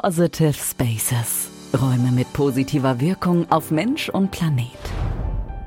[0.00, 1.50] Positive Spaces.
[1.74, 4.78] Räume mit positiver Wirkung auf Mensch und Planet.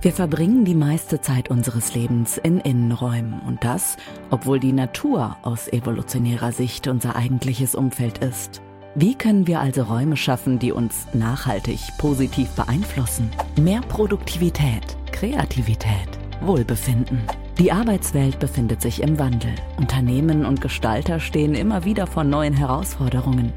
[0.01, 3.98] Wir verbringen die meiste Zeit unseres Lebens in Innenräumen und das,
[4.30, 8.62] obwohl die Natur aus evolutionärer Sicht unser eigentliches Umfeld ist.
[8.96, 13.29] Wie können wir also Räume schaffen, die uns nachhaltig positiv beeinflussen?
[13.59, 16.09] Mehr Produktivität, Kreativität,
[16.39, 17.21] Wohlbefinden.
[17.59, 19.54] Die Arbeitswelt befindet sich im Wandel.
[19.77, 23.52] Unternehmen und Gestalter stehen immer wieder vor neuen Herausforderungen.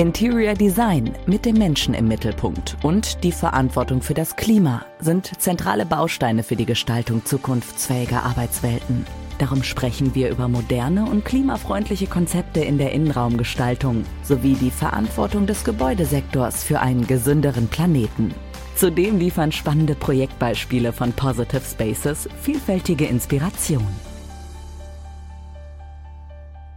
[0.00, 5.84] Interior Design mit dem Menschen im Mittelpunkt und die Verantwortung für das Klima sind zentrale
[5.84, 9.04] Bausteine für die Gestaltung zukunftsfähiger Arbeitswelten.
[9.36, 15.64] Darum sprechen wir über moderne und klimafreundliche Konzepte in der Innenraumgestaltung sowie die Verantwortung des
[15.64, 18.34] Gebäudesektors für einen gesünderen Planeten.
[18.76, 23.86] Zudem liefern spannende Projektbeispiele von Positive Spaces vielfältige Inspiration.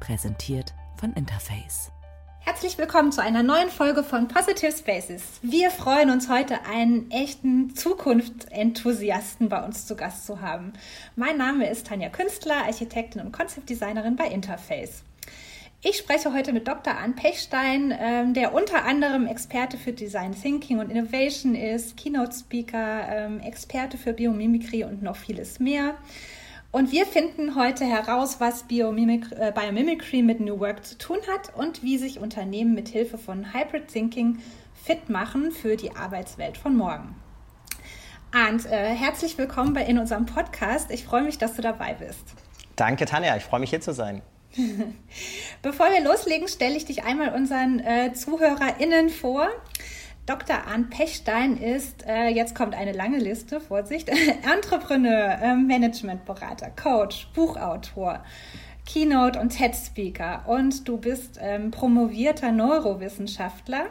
[0.01, 1.92] Präsentiert von Interface.
[2.45, 5.23] Herzlich willkommen zu einer neuen Folge von Positive Spaces.
[5.41, 10.73] Wir freuen uns heute, einen echten Zukunftsenthusiasten bei uns zu Gast zu haben.
[11.15, 15.03] Mein Name ist Tanja Künstler, Architektin und Konzeptdesignerin bei Interface.
[15.81, 16.97] Ich spreche heute mit Dr.
[16.97, 23.07] Arne Pechstein, ähm, der unter anderem Experte für Design Thinking und Innovation ist, Keynote Speaker,
[23.09, 25.95] ähm, Experte für Biomimikry und noch vieles mehr.
[26.73, 31.55] Und wir finden heute heraus, was Biomimic äh, Biomimicry mit New Work zu tun hat
[31.55, 34.39] und wie sich Unternehmen mit Hilfe von Hybrid Thinking
[34.83, 37.13] fit machen für die Arbeitswelt von morgen.
[38.31, 40.89] Arndt, äh, herzlich willkommen bei, in unserem Podcast.
[40.89, 42.23] Ich freue mich, dass du dabei bist.
[42.75, 43.37] Danke, Tanja.
[43.37, 44.23] Ich freue mich, hier zu sein.
[45.61, 49.47] Bevor wir loslegen, stelle ich dich einmal unseren äh, ZuhörerInnen vor.
[50.25, 50.67] Dr.
[50.67, 54.09] Arndt Pechstein ist, äh, jetzt kommt eine lange Liste, Vorsicht,
[54.53, 58.23] Entrepreneur, äh, Managementberater, Coach, Buchautor,
[58.85, 63.87] Keynote und TED-Speaker und du bist ähm, promovierter Neurowissenschaftler,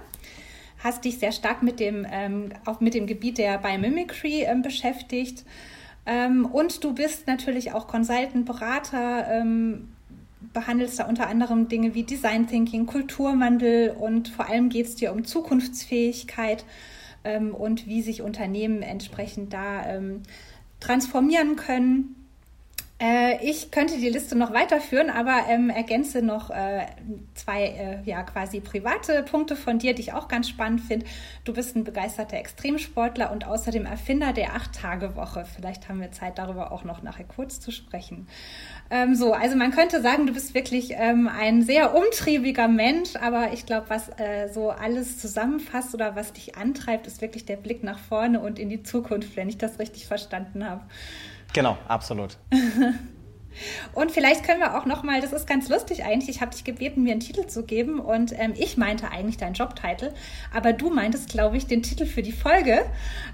[0.79, 5.45] hast dich sehr stark mit dem, ähm, auch mit dem Gebiet der Biomimicry ähm, beschäftigt
[6.07, 9.93] ähm, und du bist natürlich auch Consultant, Berater, ähm,
[10.53, 15.13] behandelst da unter anderem Dinge wie Design Thinking, Kulturwandel und vor allem geht es dir
[15.13, 16.65] um Zukunftsfähigkeit
[17.25, 20.23] ähm, und wie sich Unternehmen entsprechend da ähm,
[20.81, 22.22] transformieren können.
[23.03, 26.87] Äh, ich könnte die Liste noch weiterführen, aber ähm, ergänze noch äh,
[27.35, 31.07] zwei äh, ja quasi private Punkte von dir, die ich auch ganz spannend finde.
[31.45, 35.47] Du bist ein begeisterter Extremsportler und außerdem Erfinder der Acht-Tage-Woche.
[35.53, 38.29] Vielleicht haben wir Zeit, darüber auch noch nachher kurz zu sprechen.
[38.89, 43.53] Ähm, so, also man könnte sagen, du bist wirklich ähm, ein sehr umtriebiger Mensch, aber
[43.53, 47.83] ich glaube, was äh, so alles zusammenfasst oder was dich antreibt, ist wirklich der Blick
[47.83, 50.83] nach vorne und in die Zukunft, wenn ich das richtig verstanden habe.
[51.53, 52.39] Genau, absolut.
[53.93, 56.65] Und vielleicht können wir auch noch mal, das ist ganz lustig eigentlich, ich habe dich
[56.65, 60.13] gebeten, mir einen Titel zu geben und ähm, ich meinte eigentlich deinen Jobtitel,
[60.53, 62.85] aber du meintest, glaube ich, den Titel für die Folge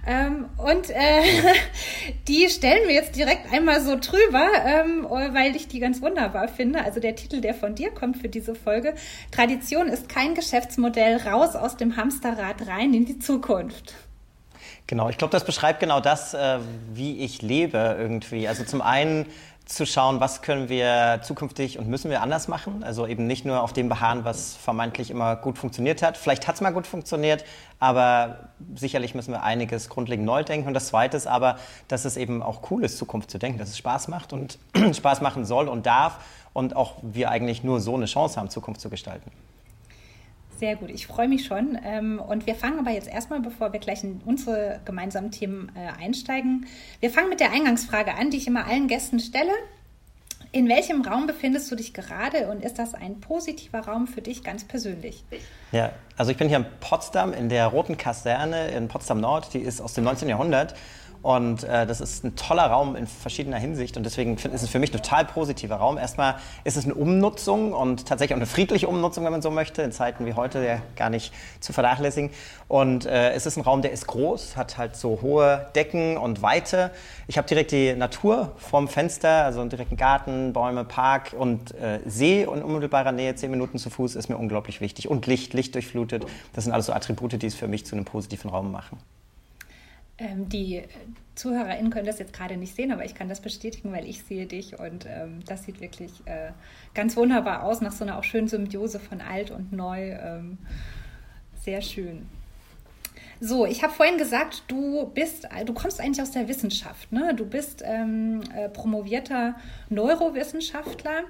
[0.06, 1.22] ähm, und äh,
[2.28, 6.84] die stellen wir jetzt direkt einmal so drüber, ähm, weil ich die ganz wunderbar finde.
[6.84, 8.94] Also der Titel, der von dir kommt für diese Folge,
[9.30, 13.94] Tradition ist kein Geschäftsmodell, raus aus dem Hamsterrad rein in die Zukunft.
[14.88, 16.59] Genau, ich glaube, das beschreibt genau das, äh,
[16.94, 18.49] wie ich lebe irgendwie.
[18.49, 19.26] Also zum einen
[19.66, 22.82] zu schauen, was können wir zukünftig und müssen wir anders machen.
[22.82, 26.16] Also eben nicht nur auf dem beharren, was vermeintlich immer gut funktioniert hat.
[26.16, 27.44] Vielleicht hat es mal gut funktioniert,
[27.78, 30.69] aber sicherlich müssen wir einiges grundlegend neu denken.
[30.69, 33.69] Und das Zweite ist aber, dass es eben auch cool ist, Zukunft zu denken, dass
[33.69, 34.59] es Spaß macht und
[34.97, 36.19] Spaß machen soll und darf
[36.54, 39.31] und auch wir eigentlich nur so eine Chance haben, Zukunft zu gestalten.
[40.58, 41.78] Sehr gut, ich freue mich schon.
[41.84, 46.02] Ähm, und wir fangen aber jetzt erstmal, bevor wir gleich in unsere gemeinsamen Themen äh,
[46.02, 46.66] einsteigen,
[46.98, 49.52] wir fangen mit der Eingangsfrage an, die ich immer allen Gästen stelle.
[50.50, 54.42] In welchem Raum befindest du dich gerade und ist das ein positiver Raum für dich
[54.42, 55.22] ganz persönlich?
[55.72, 59.58] Ja, also ich bin hier in Potsdam in der Roten Kaserne in Potsdam Nord, die
[59.58, 60.28] ist aus dem 19.
[60.28, 60.74] Jahrhundert
[61.22, 64.78] und äh, das ist ein toller Raum in verschiedener Hinsicht und deswegen ist es für
[64.78, 65.98] mich ein total positiver Raum.
[65.98, 69.82] Erstmal ist es eine Umnutzung und tatsächlich auch eine friedliche Umnutzung, wenn man so möchte,
[69.82, 72.30] in Zeiten wie heute ja gar nicht zu vernachlässigen.
[72.68, 76.42] Und äh, es ist ein Raum, der ist groß, hat halt so hohe Decken und
[76.42, 76.92] Weite.
[77.26, 82.00] Ich habe direkt die Natur vorm Fenster, also einen direkten Garten, Bäume, Park und äh,
[82.06, 85.09] See in unmittelbarer Nähe, zehn Minuten zu Fuß, ist mir unglaublich wichtig.
[85.09, 88.04] Und Licht, Licht durchflutet, das sind alles so Attribute, die es für mich zu einem
[88.04, 88.98] positiven Raum machen.
[90.18, 90.82] Ähm, die
[91.36, 94.47] ZuhörerInnen können das jetzt gerade nicht sehen, aber ich kann das bestätigen, weil ich sehe
[94.47, 96.50] dich und ähm, das sieht wirklich äh,
[96.94, 100.10] ganz wunderbar aus, nach so einer auch schönen Symbiose von alt und neu.
[100.10, 100.59] Ähm,
[101.62, 102.26] sehr schön.
[103.41, 107.34] So, ich habe vorhin gesagt, du bist, du kommst eigentlich aus der Wissenschaft, ne?
[107.36, 109.54] Du bist ähm, äh, promovierter
[109.91, 111.22] Neurowissenschaftler.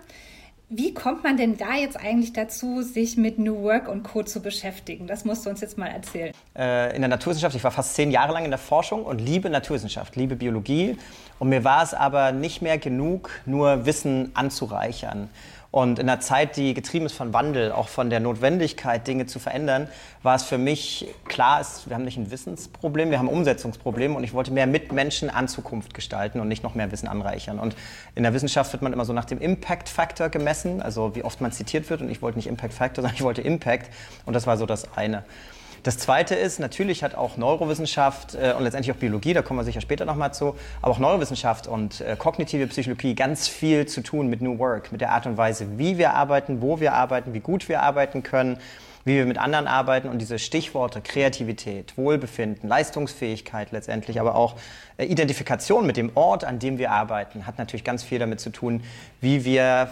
[0.71, 4.23] Wie kommt man denn da jetzt eigentlich dazu, sich mit New Work und Co.
[4.23, 5.07] zu beschäftigen?
[5.07, 6.35] Das musst du uns jetzt mal erzählen.
[6.55, 9.49] Äh, in der Naturwissenschaft, ich war fast zehn Jahre lang in der Forschung und liebe
[9.49, 10.99] Naturwissenschaft, liebe Biologie.
[11.39, 15.31] Und mir war es aber nicht mehr genug, nur Wissen anzureichern.
[15.71, 19.39] Und in einer Zeit, die getrieben ist von Wandel, auch von der Notwendigkeit, Dinge zu
[19.39, 19.89] verändern,
[20.23, 24.25] war es für mich klar, wir haben nicht ein Wissensproblem, wir haben ein Umsetzungsproblem und
[24.25, 27.59] ich wollte mehr mit Menschen an Zukunft gestalten und nicht noch mehr Wissen anreichern.
[27.59, 27.77] Und
[28.15, 31.43] in der Wissenschaft wird man immer so nach dem Impact Factor gemessen, also wie oft
[31.43, 33.93] man zitiert wird und ich wollte nicht Impact Factor, sondern ich wollte Impact
[34.25, 35.23] und das war so das eine.
[35.83, 39.65] Das Zweite ist, natürlich hat auch Neurowissenschaft äh, und letztendlich auch Biologie, da kommen wir
[39.65, 44.29] sicher später nochmal zu, aber auch Neurowissenschaft und äh, kognitive Psychologie ganz viel zu tun
[44.29, 47.41] mit New Work, mit der Art und Weise, wie wir arbeiten, wo wir arbeiten, wie
[47.41, 48.59] gut wir arbeiten können,
[49.05, 54.57] wie wir mit anderen arbeiten und diese Stichworte Kreativität, Wohlbefinden, Leistungsfähigkeit letztendlich, aber auch
[54.97, 58.51] äh, Identifikation mit dem Ort, an dem wir arbeiten, hat natürlich ganz viel damit zu
[58.51, 58.83] tun,
[59.21, 59.91] wie wir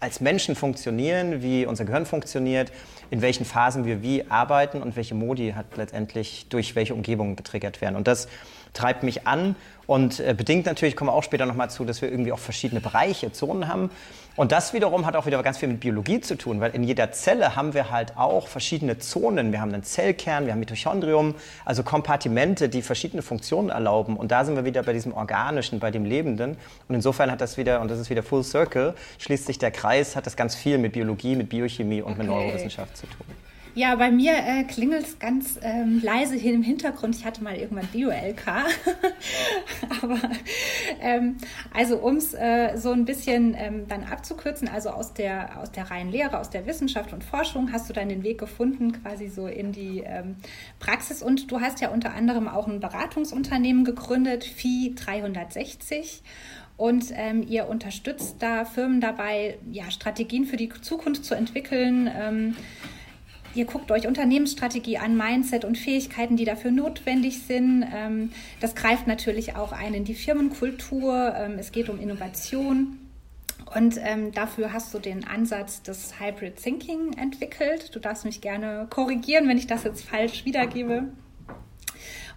[0.00, 2.72] als Menschen funktionieren, wie unser Gehirn funktioniert,
[3.10, 7.80] in welchen Phasen wir wie arbeiten und welche Modi hat letztendlich durch welche Umgebungen getriggert
[7.80, 7.96] werden.
[7.96, 8.28] Und das
[8.72, 12.10] treibt mich an und äh, bedingt natürlich, kommen wir auch später nochmal zu, dass wir
[12.10, 13.90] irgendwie auch verschiedene Bereiche, Zonen haben.
[14.36, 17.12] Und das wiederum hat auch wieder ganz viel mit Biologie zu tun, weil in jeder
[17.12, 19.52] Zelle haben wir halt auch verschiedene Zonen.
[19.52, 21.34] Wir haben einen Zellkern, wir haben Mitochondrium,
[21.64, 24.16] also Kompartimente, die verschiedene Funktionen erlauben.
[24.16, 26.56] Und da sind wir wieder bei diesem Organischen, bei dem Lebenden.
[26.88, 30.16] Und insofern hat das wieder, und das ist wieder Full Circle, schließt sich der Kreis,
[30.16, 32.22] hat das ganz viel mit Biologie, mit Biochemie und okay.
[32.22, 33.26] mit Neurowissenschaft zu tun.
[33.74, 37.14] Ja, bei mir äh, klingelt es ganz ähm, leise hier im Hintergrund.
[37.14, 38.46] Ich hatte mal irgendwann Bio-LK.
[40.02, 40.18] Aber
[41.00, 41.36] ähm,
[41.72, 45.88] also um es äh, so ein bisschen ähm, dann abzukürzen, also aus der, aus der
[45.88, 49.46] reinen Lehre, aus der Wissenschaft und Forschung hast du dann den Weg gefunden, quasi so
[49.46, 50.34] in die ähm,
[50.80, 51.22] Praxis.
[51.22, 56.22] Und du hast ja unter anderem auch ein Beratungsunternehmen gegründet, FI 360.
[56.76, 62.10] Und ähm, ihr unterstützt da Firmen dabei, ja, Strategien für die Zukunft zu entwickeln.
[62.12, 62.56] Ähm,
[63.54, 67.84] Ihr guckt euch Unternehmensstrategie an, Mindset und Fähigkeiten, die dafür notwendig sind.
[67.92, 68.30] Ähm,
[68.60, 71.34] das greift natürlich auch ein in die Firmenkultur.
[71.36, 72.98] Ähm, es geht um Innovation.
[73.74, 77.94] Und ähm, dafür hast du den Ansatz des Hybrid Thinking entwickelt.
[77.94, 81.08] Du darfst mich gerne korrigieren, wenn ich das jetzt falsch wiedergebe.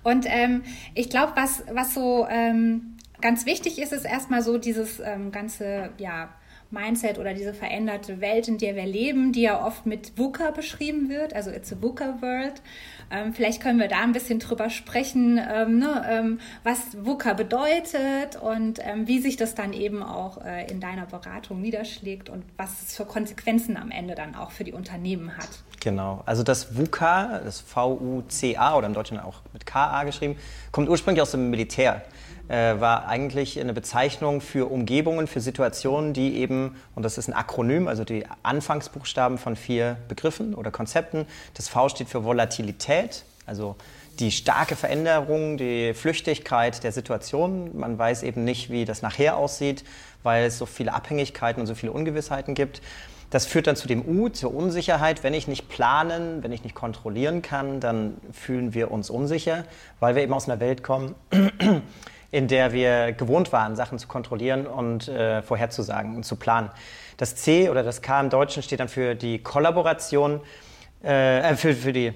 [0.03, 0.63] Und ähm,
[0.93, 5.91] ich glaube, was, was so ähm, ganz wichtig ist, ist erstmal so dieses ähm, ganze,
[5.97, 6.29] ja,
[6.73, 11.07] Mindset oder diese veränderte Welt, in der wir leben, die ja oft mit VUCA beschrieben
[11.07, 12.61] wird, also It's a VUCA World.
[13.11, 18.35] Ähm, vielleicht können wir da ein bisschen drüber sprechen, ähm, ne, ähm, was VUCA bedeutet
[18.41, 22.81] und ähm, wie sich das dann eben auch äh, in deiner Beratung niederschlägt und was
[22.81, 25.49] es für Konsequenzen am Ende dann auch für die Unternehmen hat.
[25.83, 30.37] Genau, also das VUCA, das V-U-C-A oder im Deutschen auch mit K-A geschrieben,
[30.71, 32.03] kommt ursprünglich aus dem Militär
[32.47, 37.33] äh, war eigentlich eine Bezeichnung für Umgebungen, für Situationen, die eben, und das ist ein
[37.33, 41.25] Akronym, also die Anfangsbuchstaben von vier Begriffen oder Konzepten.
[41.53, 43.75] Das V steht für Volatilität, also
[44.19, 47.77] die starke Veränderung, die Flüchtigkeit der Situation.
[47.77, 49.83] Man weiß eben nicht, wie das nachher aussieht,
[50.21, 52.81] weil es so viele Abhängigkeiten und so viele Ungewissheiten gibt.
[53.33, 55.23] Das führt dann zu dem U, zur Unsicherheit.
[55.23, 59.63] Wenn ich nicht planen, wenn ich nicht kontrollieren kann, dann fühlen wir uns unsicher,
[59.99, 61.15] weil wir eben aus einer Welt kommen,
[62.31, 66.69] in der wir gewohnt waren, Sachen zu kontrollieren und äh, vorherzusagen und zu planen.
[67.17, 70.39] Das C oder das K im Deutschen steht dann für die Kollaboration,
[71.03, 72.13] äh, äh für, für die,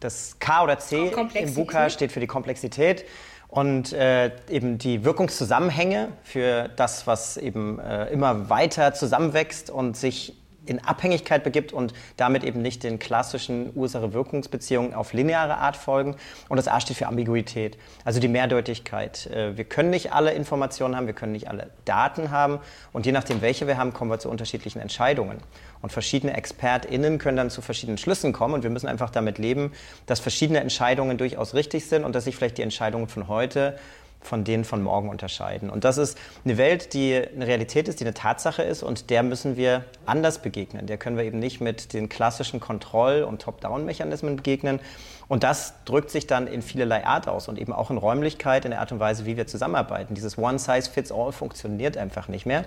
[0.00, 3.04] das K oder C im VUCA steht für die Komplexität
[3.48, 10.38] und äh, eben die Wirkungszusammenhänge für das, was eben äh, immer weiter zusammenwächst und sich
[10.66, 16.16] in Abhängigkeit begibt und damit eben nicht den klassischen Ursache-Wirkungsbeziehungen auf lineare Art folgen.
[16.48, 19.26] Und das A steht für Ambiguität, also die Mehrdeutigkeit.
[19.26, 22.60] Äh, wir können nicht alle Informationen haben, wir können nicht alle Daten haben
[22.92, 25.38] und je nachdem, welche wir haben, kommen wir zu unterschiedlichen Entscheidungen.
[25.82, 29.72] Und verschiedene ExpertInnen können dann zu verschiedenen Schlüssen kommen und wir müssen einfach damit leben,
[30.06, 33.78] dass verschiedene Entscheidungen durchaus richtig sind und dass sich vielleicht die Entscheidungen von heute
[34.24, 35.70] von denen von morgen unterscheiden.
[35.70, 39.22] Und das ist eine Welt, die eine Realität ist, die eine Tatsache ist und der
[39.22, 40.86] müssen wir anders begegnen.
[40.86, 44.80] Der können wir eben nicht mit den klassischen Kontroll- und Top-Down-Mechanismen begegnen.
[45.28, 48.72] Und das drückt sich dann in vielerlei Art aus und eben auch in Räumlichkeit, in
[48.72, 50.14] der Art und Weise, wie wir zusammenarbeiten.
[50.14, 52.64] Dieses One-Size-Fits-All funktioniert einfach nicht mehr.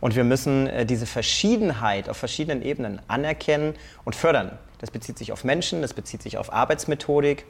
[0.00, 4.58] Und wir müssen äh, diese Verschiedenheit auf verschiedenen Ebenen anerkennen und fördern.
[4.78, 7.46] Das bezieht sich auf Menschen, das bezieht sich auf Arbeitsmethodik,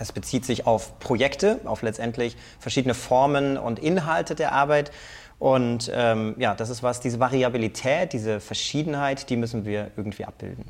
[0.00, 4.90] es bezieht sich auf Projekte, auf letztendlich verschiedene Formen und Inhalte der Arbeit.
[5.38, 10.64] Und ähm, ja, das ist was, diese Variabilität, diese Verschiedenheit, die müssen wir irgendwie abbilden.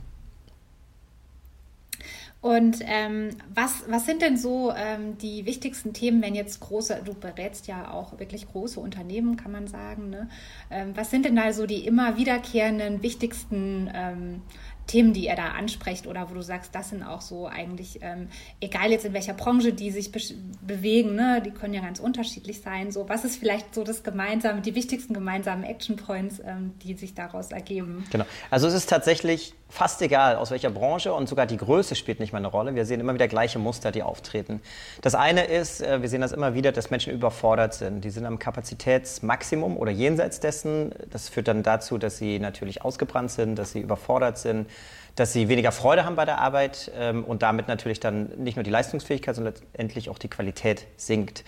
[2.42, 7.12] Und ähm, was, was sind denn so ähm, die wichtigsten Themen, wenn jetzt große, du
[7.12, 10.30] berätst ja auch wirklich große Unternehmen, kann man sagen, ne?
[10.70, 14.42] Ähm, was sind denn da so die immer wiederkehrenden, wichtigsten ähm,
[14.90, 18.28] Themen, die ihr da ansprecht oder wo du sagst, das sind auch so eigentlich, ähm,
[18.60, 20.20] egal jetzt in welcher Branche die sich be
[20.66, 22.90] bewegen, ne, die können ja ganz unterschiedlich sein.
[22.90, 27.14] So, was ist vielleicht so das gemeinsame, die wichtigsten gemeinsamen Action Points, ähm, die sich
[27.14, 28.04] daraus ergeben?
[28.10, 28.24] Genau.
[28.50, 32.32] Also es ist tatsächlich fast egal, aus welcher Branche und sogar die Größe spielt nicht
[32.32, 32.74] mal eine Rolle.
[32.74, 34.60] Wir sehen immer wieder gleiche Muster, die auftreten.
[35.00, 38.04] Das eine ist, äh, wir sehen das immer wieder, dass Menschen überfordert sind.
[38.04, 40.92] Die sind am Kapazitätsmaximum oder jenseits dessen.
[41.10, 44.68] Das führt dann dazu, dass sie natürlich ausgebrannt sind, dass sie überfordert sind
[45.16, 48.62] dass sie weniger Freude haben bei der Arbeit ähm, und damit natürlich dann nicht nur
[48.62, 51.44] die Leistungsfähigkeit, sondern letztendlich auch die Qualität sinkt.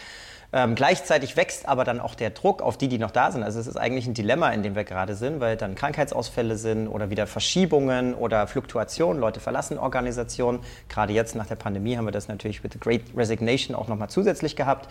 [0.54, 3.42] Ähm, gleichzeitig wächst aber dann auch der Druck auf die, die noch da sind.
[3.42, 6.88] Also es ist eigentlich ein Dilemma, in dem wir gerade sind, weil dann Krankheitsausfälle sind
[6.88, 9.18] oder wieder Verschiebungen oder Fluktuationen.
[9.18, 10.60] Leute verlassen Organisationen.
[10.90, 14.10] Gerade jetzt nach der Pandemie haben wir das natürlich mit The Great Resignation auch nochmal
[14.10, 14.88] zusätzlich gehabt.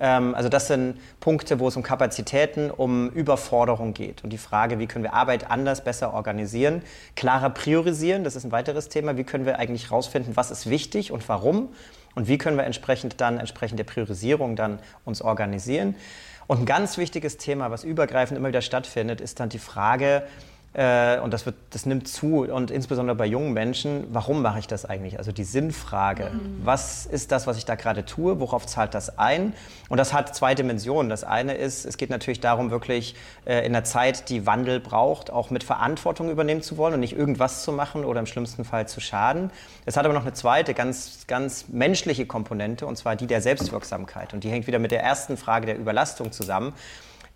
[0.00, 4.78] Ähm, also das sind Punkte, wo es um Kapazitäten, um Überforderung geht und die Frage,
[4.78, 6.82] wie können wir Arbeit anders, besser organisieren,
[7.14, 11.12] klarer priorisieren, das ist ein weiteres Thema, wie können wir eigentlich herausfinden, was ist wichtig
[11.12, 11.68] und warum
[12.14, 15.96] und wie können wir entsprechend dann, entsprechend der Priorisierung dann uns organisieren.
[16.46, 20.22] Und ein ganz wichtiges Thema, was übergreifend immer wieder stattfindet, ist dann die Frage,
[20.74, 24.66] äh, und das, wird, das nimmt zu und insbesondere bei jungen Menschen, warum mache ich
[24.66, 25.18] das eigentlich?
[25.18, 26.30] Also die Sinnfrage.
[26.32, 26.60] Mhm.
[26.64, 28.40] Was ist das, was ich da gerade tue?
[28.40, 29.54] Worauf zahlt das ein?
[29.88, 31.10] Und das hat zwei Dimensionen.
[31.10, 33.14] Das eine ist, es geht natürlich darum, wirklich
[33.44, 37.16] äh, in der Zeit, die Wandel braucht, auch mit Verantwortung übernehmen zu wollen und nicht
[37.16, 39.52] irgendwas zu machen oder im schlimmsten Fall zu schaden.
[39.86, 44.34] Es hat aber noch eine zweite, ganz, ganz menschliche Komponente, und zwar die der Selbstwirksamkeit.
[44.34, 46.72] Und die hängt wieder mit der ersten Frage der Überlastung zusammen.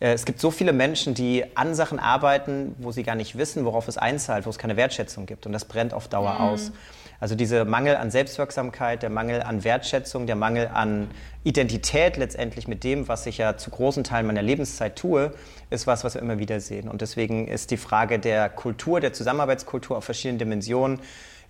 [0.00, 3.64] Äh, es gibt so viele Menschen, die an Sachen arbeiten, wo sie gar nicht wissen,
[3.64, 5.46] worauf es einzahlt, wo es keine Wertschätzung gibt.
[5.46, 6.40] Und das brennt auf Dauer mhm.
[6.40, 6.72] aus.
[7.20, 11.10] Also dieser Mangel an Selbstwirksamkeit, der Mangel an Wertschätzung, der Mangel an
[11.42, 15.32] Identität letztendlich mit dem, was ich ja zu großen Teilen meiner Lebenszeit tue,
[15.70, 16.88] ist was, was wir immer wieder sehen.
[16.88, 21.00] Und deswegen ist die Frage der Kultur, der Zusammenarbeitskultur auf verschiedenen Dimensionen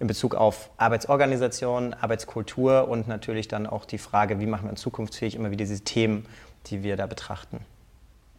[0.01, 4.81] in Bezug auf Arbeitsorganisation, Arbeitskultur und natürlich dann auch die Frage, wie machen wir uns
[4.81, 6.25] zukunftsfähig, immer wieder diese Themen,
[6.69, 7.59] die wir da betrachten.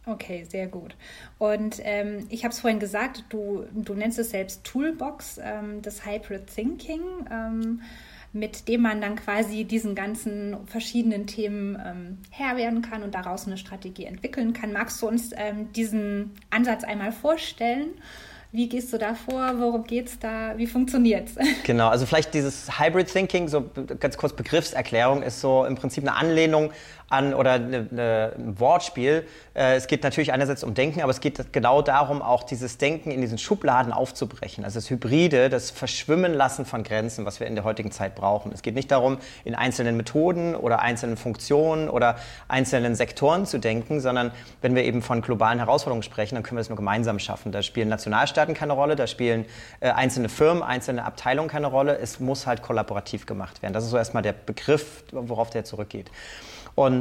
[0.09, 0.95] Okay, sehr gut.
[1.37, 6.05] Und ähm, ich habe es vorhin gesagt, du, du nennst es selbst Toolbox, ähm, das
[6.05, 7.01] Hybrid Thinking,
[7.31, 7.81] ähm,
[8.33, 13.45] mit dem man dann quasi diesen ganzen verschiedenen Themen ähm, Herr werden kann und daraus
[13.45, 14.73] eine Strategie entwickeln kann.
[14.73, 17.89] Magst du uns ähm, diesen Ansatz einmal vorstellen?
[18.51, 19.59] Wie gehst du da vor?
[19.59, 20.57] Worum geht es da?
[20.57, 21.47] Wie funktioniert es?
[21.63, 26.15] Genau, also vielleicht dieses Hybrid Thinking, so ganz kurz Begriffserklärung, ist so im Prinzip eine
[26.15, 26.71] Anlehnung
[27.09, 29.25] an oder eine, eine, ein Wortspiel.
[29.53, 33.11] Äh, es geht natürlich einerseits um Denken, aber es geht genau darum, auch dieses Denken
[33.11, 34.63] in diesen Schubladen aufzubrechen.
[34.63, 38.51] Also das Hybride, das Verschwimmen lassen von Grenzen, was wir in der heutigen Zeit brauchen.
[38.53, 43.99] Es geht nicht darum, in einzelnen Methoden oder einzelnen Funktionen oder einzelnen Sektoren zu denken,
[43.99, 47.51] sondern wenn wir eben von globalen Herausforderungen sprechen, dann können wir das nur gemeinsam schaffen.
[47.51, 49.45] Da spielen Nationalstaaten keine Rolle, da spielen
[49.79, 51.97] äh, einzelne Firmen, einzelne Abteilungen keine Rolle.
[51.97, 53.73] Es muss halt kollaborativ gemacht werden.
[53.73, 56.11] Das ist so erstmal der Begriff, worauf der zurückgeht.
[56.75, 56.99] Und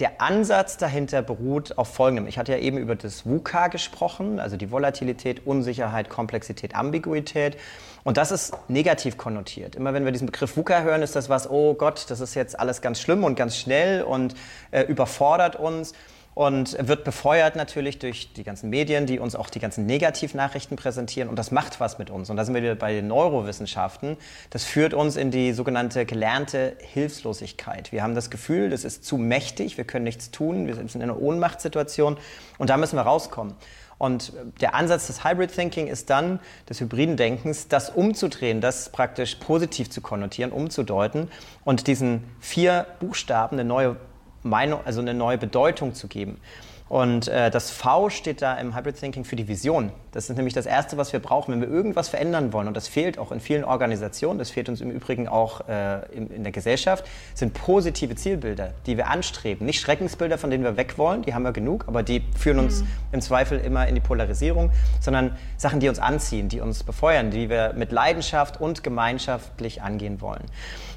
[0.00, 2.26] der Ansatz dahinter beruht auf Folgendem.
[2.26, 7.56] Ich hatte ja eben über das VUCA gesprochen, also die Volatilität, Unsicherheit, Komplexität, Ambiguität.
[8.02, 9.76] Und das ist negativ konnotiert.
[9.76, 12.58] Immer wenn wir diesen Begriff VUCA hören, ist das was, oh Gott, das ist jetzt
[12.58, 14.34] alles ganz schlimm und ganz schnell und
[14.72, 15.94] äh, überfordert uns
[16.34, 21.28] und wird befeuert natürlich durch die ganzen Medien, die uns auch die ganzen Negativnachrichten präsentieren
[21.28, 22.30] und das macht was mit uns.
[22.30, 24.16] Und da sind wir wieder bei den Neurowissenschaften.
[24.50, 27.92] Das führt uns in die sogenannte gelernte Hilflosigkeit.
[27.92, 31.02] Wir haben das Gefühl, das ist zu mächtig, wir können nichts tun, wir sind in
[31.02, 32.16] einer Ohnmachtssituation
[32.58, 33.54] und da müssen wir rauskommen.
[33.96, 39.36] Und der Ansatz des Hybrid Thinking ist dann, des hybriden Denkens, das umzudrehen, das praktisch
[39.36, 41.30] positiv zu konnotieren, umzudeuten
[41.64, 43.96] und diesen vier Buchstaben eine neue
[44.44, 46.40] Meinung, also eine neue Bedeutung zu geben.
[46.88, 49.90] Und äh, das V steht da im Hybrid Thinking für die Vision.
[50.12, 52.68] Das ist nämlich das Erste, was wir brauchen, wenn wir irgendwas verändern wollen.
[52.68, 56.28] Und das fehlt auch in vielen Organisationen, das fehlt uns im Übrigen auch äh, in,
[56.28, 59.66] in, der Gesellschaft, sind positive Zielbilder, die wir anstreben.
[59.66, 62.82] Nicht Schreckensbilder, von denen wir weg wollen, die haben wir genug, aber die führen uns
[62.82, 62.86] mhm.
[63.12, 64.70] im Zweifel immer in die Polarisierung,
[65.00, 70.20] sondern Sachen, die uns anziehen, die uns befeuern, die wir mit Leidenschaft und gemeinschaftlich angehen
[70.20, 70.44] wollen.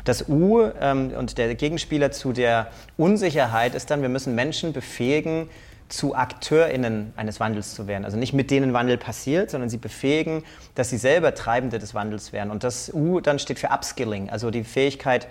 [0.08, 5.50] Das U ähm, und der Gegenspieler zu der Unsicherheit ist dann, wir müssen Menschen befähigen,
[5.90, 8.06] zu AkteurInnen eines Wandels zu werden.
[8.06, 10.44] Also nicht mit denen Wandel passiert, sondern sie befähigen,
[10.76, 12.52] dass sie selber Treibende des Wandels werden.
[12.52, 15.28] Und das U dann steht für Upskilling, also die Fähigkeit,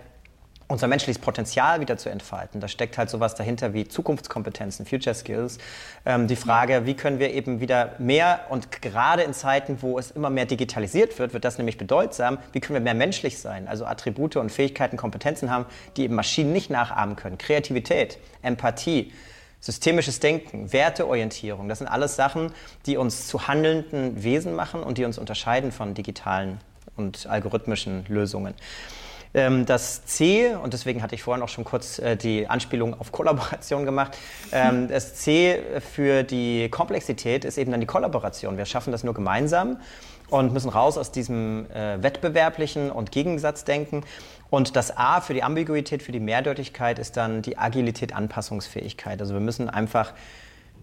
[0.69, 2.61] unser menschliches Potenzial wieder zu entfalten.
[2.61, 5.59] Da steckt halt sowas dahinter wie Zukunftskompetenzen, Future Skills.
[6.05, 10.11] Ähm, die Frage, wie können wir eben wieder mehr und gerade in Zeiten, wo es
[10.11, 13.85] immer mehr digitalisiert wird, wird das nämlich bedeutsam, wie können wir mehr menschlich sein, also
[13.85, 17.39] Attribute und Fähigkeiten, Kompetenzen haben, die eben Maschinen nicht nachahmen können.
[17.39, 19.13] Kreativität, Empathie,
[19.61, 22.53] systemisches Denken, Werteorientierung, das sind alles Sachen,
[22.87, 26.59] die uns zu handelnden Wesen machen und die uns unterscheiden von digitalen
[26.97, 28.55] und algorithmischen Lösungen.
[29.37, 33.13] Ähm, das C, und deswegen hatte ich vorhin auch schon kurz äh, die Anspielung auf
[33.13, 34.17] Kollaboration gemacht,
[34.51, 35.61] ähm, das C
[35.93, 38.57] für die Komplexität ist eben dann die Kollaboration.
[38.57, 39.77] Wir schaffen das nur gemeinsam
[40.31, 44.05] und müssen raus aus diesem äh, wettbewerblichen und Gegensatzdenken.
[44.49, 49.21] Und das A für die Ambiguität, für die Mehrdeutigkeit ist dann die Agilität, Anpassungsfähigkeit.
[49.21, 50.15] Also wir müssen einfach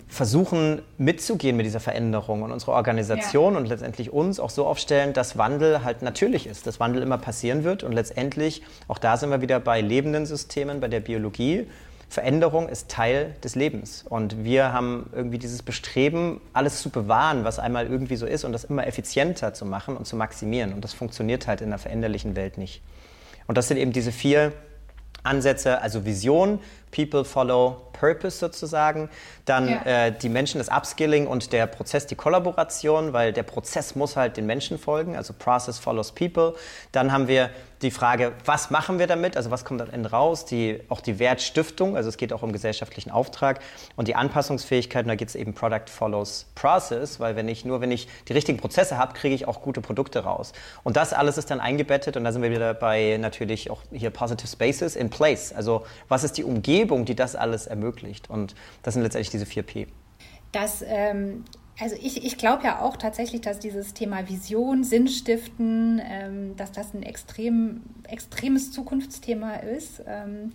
[0.08, 3.60] versuchen mitzugehen mit dieser Veränderung und unsere Organisation ja.
[3.60, 7.64] und letztendlich uns auch so aufstellen, dass Wandel halt natürlich ist, dass Wandel immer passieren
[7.64, 11.68] wird und letztendlich, auch da sind wir wieder bei lebenden Systemen, bei der Biologie,
[12.14, 14.06] Veränderung ist Teil des Lebens.
[14.08, 18.52] Und wir haben irgendwie dieses Bestreben, alles zu bewahren, was einmal irgendwie so ist und
[18.52, 20.74] das immer effizienter zu machen und zu maximieren.
[20.74, 22.84] Und das funktioniert halt in einer veränderlichen Welt nicht.
[23.48, 24.54] Und das sind eben diese vier
[25.24, 26.60] Ansätze, also Vision,
[26.94, 29.10] People Follow Purpose sozusagen.
[29.46, 30.08] Dann ja.
[30.08, 34.36] äh, die Menschen, das Upskilling und der Prozess, die Kollaboration, weil der Prozess muss halt
[34.38, 36.56] den Menschen folgen, also Process follows People.
[36.92, 37.50] Dann haben wir
[37.82, 41.20] die Frage, was machen wir damit, also was kommt am Ende raus, die, auch die
[41.20, 43.60] Wertstiftung, also es geht auch um gesellschaftlichen Auftrag
[43.98, 47.82] und die Anpassungsfähigkeit, und da geht es eben Product follows Process, weil wenn ich nur,
[47.82, 50.54] wenn ich die richtigen Prozesse habe, kriege ich auch gute Produkte raus.
[50.84, 54.12] Und das alles ist dann eingebettet und da sind wir wieder bei natürlich auch hier
[54.12, 58.94] Positive Spaces in Place, also was ist die Umgebung, die das alles ermöglicht und das
[58.94, 59.88] sind letztendlich diese 4P.
[60.52, 61.44] Das ähm
[61.80, 66.94] also ich, ich glaube ja auch tatsächlich, dass dieses Thema Vision, Sinnstiften, ähm, dass das
[66.94, 70.04] ein extrem, extremes Zukunftsthema ist.
[70.08, 70.52] Ähm,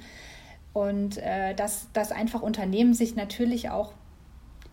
[0.73, 3.93] und äh, dass, dass einfach Unternehmen sich natürlich auch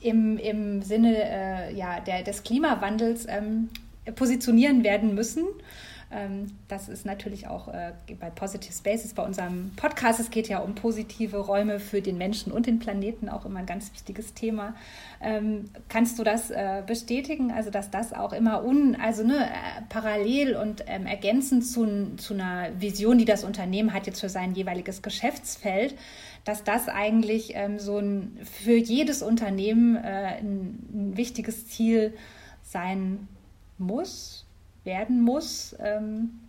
[0.02, 3.70] im, im Sinne äh, ja, der, des Klimawandels ähm,
[4.16, 5.46] positionieren werden müssen.
[6.12, 10.20] Ähm, das ist natürlich auch äh, bei Positive Spaces, bei unserem Podcast.
[10.20, 13.66] Es geht ja um positive Räume für den Menschen und den Planeten, auch immer ein
[13.66, 14.76] ganz wichtiges Thema.
[15.22, 17.52] Ähm, kannst du das äh, bestätigen?
[17.52, 22.34] Also, dass das auch immer un, also ne, äh, parallel und ähm, ergänzend zu, zu
[22.34, 25.96] einer Vision, die das Unternehmen hat, jetzt für sein jeweiliges Geschäftsfeld,
[26.44, 32.14] dass das eigentlich ähm, so ein für jedes Unternehmen äh, ein, ein wichtiges Ziel
[32.62, 33.28] sein
[33.78, 34.45] muss,
[34.86, 35.76] werden muss.
[35.80, 36.40] Ähm,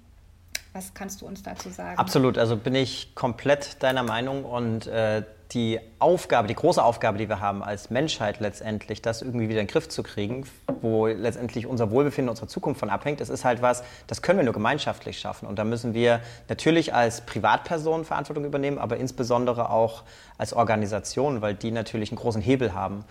[0.73, 1.99] was kannst du uns dazu sagen?
[1.99, 5.23] Absolut, also bin ich komplett deiner Meinung und äh,
[5.53, 9.67] die Aufgabe, die große Aufgabe, die wir haben als Menschheit letztendlich, das irgendwie wieder in
[9.67, 10.45] den Griff zu kriegen,
[10.83, 14.45] wo letztendlich unser Wohlbefinden, unsere Zukunft von abhängt, das ist halt was, das können wir
[14.45, 15.47] nur gemeinschaftlich schaffen.
[15.47, 20.03] Und da müssen wir natürlich als Privatperson Verantwortung übernehmen, aber insbesondere auch
[20.37, 23.05] als Organisation, weil die natürlich einen großen Hebel haben.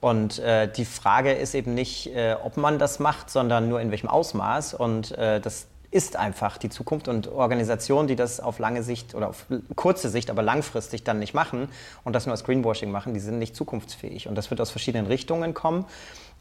[0.00, 3.90] Und äh, die Frage ist eben nicht, äh, ob man das macht, sondern nur in
[3.90, 4.74] welchem Ausmaß.
[4.74, 9.28] Und äh, das ist einfach die Zukunft und Organisationen, die das auf lange Sicht oder
[9.28, 11.68] auf kurze Sicht, aber langfristig dann nicht machen
[12.02, 14.26] und das nur als Greenwashing machen, die sind nicht zukunftsfähig.
[14.26, 15.84] Und das wird aus verschiedenen Richtungen kommen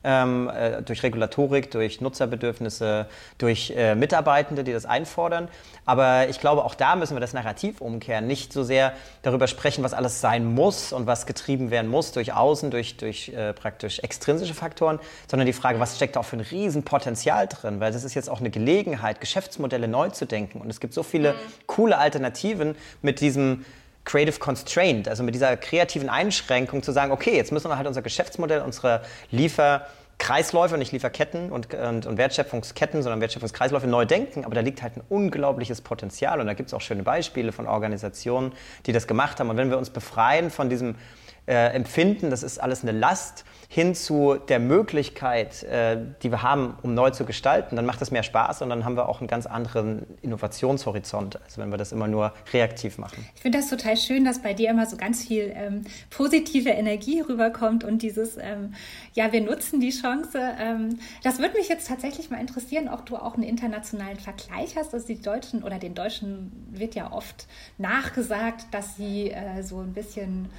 [0.04, 5.48] ähm, äh, durch Regulatorik, durch Nutzerbedürfnisse, durch äh, Mitarbeitende, die das einfordern.
[5.86, 8.28] Aber ich glaube, auch da müssen wir das Narrativ umkehren.
[8.28, 12.34] Nicht so sehr darüber sprechen, was alles sein muss und was getrieben werden muss durch
[12.34, 16.38] Außen, durch, durch äh, praktisch extrinsische Faktoren, sondern die Frage, was steckt da auch für
[16.38, 17.80] ein Riesenpotenzial drin?
[17.80, 20.62] Weil das ist jetzt auch eine Gelegenheit, Geschäftsmodelle neu zu denken.
[20.62, 21.38] Und es gibt so viele mhm.
[21.68, 23.66] coole Alternativen mit diesem
[24.06, 28.02] Creative Constraint, also mit dieser kreativen Einschränkung zu sagen, okay, jetzt müssen wir halt unser
[28.02, 34.44] Geschäftsmodell, unsere Lieferkreisläufe, nicht Lieferketten und, und, und, Wertschöpfungsketten, sondern Wertschöpfungskreisläufe neu denken.
[34.44, 37.66] Aber da liegt halt ein unglaubliches Potenzial und da gibt es auch schöne Beispiele von
[37.66, 38.52] Organisationen,
[38.86, 39.50] die das gemacht haben.
[39.50, 40.96] Und wenn wir uns befreien von diesem
[41.46, 46.78] äh, empfinden, das ist alles eine Last, hin zu der Möglichkeit, äh, die wir haben,
[46.84, 49.28] um neu zu gestalten, dann macht es mehr Spaß und dann haben wir auch einen
[49.28, 53.26] ganz anderen Innovationshorizont, als wenn wir das immer nur reaktiv machen.
[53.34, 57.22] Ich finde das total schön, dass bei dir immer so ganz viel ähm, positive Energie
[57.22, 58.76] rüberkommt und dieses, ähm,
[59.16, 60.40] ja, wir nutzen die Chance.
[60.60, 64.94] Ähm, das würde mich jetzt tatsächlich mal interessieren, ob du auch einen internationalen Vergleich hast.
[64.94, 67.48] Also die Deutschen oder den Deutschen wird ja oft
[67.80, 70.50] nachgesagt, dass sie äh, so ein bisschen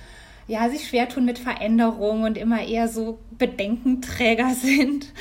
[0.46, 5.12] ja, sich schwer tun mit Veränderungen und immer eher so Bedenkenträger sind.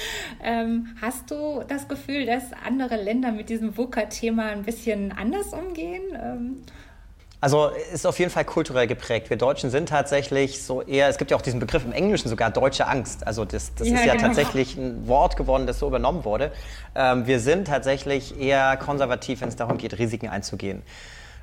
[0.44, 6.04] Ähm, hast du das Gefühl, dass andere Länder mit diesem VUCA-Thema ein bisschen anders umgehen?
[6.14, 6.64] Ähm,
[7.44, 9.30] also ist auf jeden Fall kulturell geprägt.
[9.30, 12.50] Wir Deutschen sind tatsächlich so eher, es gibt ja auch diesen Begriff im Englischen sogar,
[12.50, 13.28] deutsche Angst.
[13.28, 14.28] Also das, das ja, ist ja genau.
[14.28, 16.54] tatsächlich ein Wort geworden, das so übernommen wurde.
[16.96, 20.84] Ähm, wir sind tatsächlich eher konservativ, wenn es darum geht, Risiken einzugehen.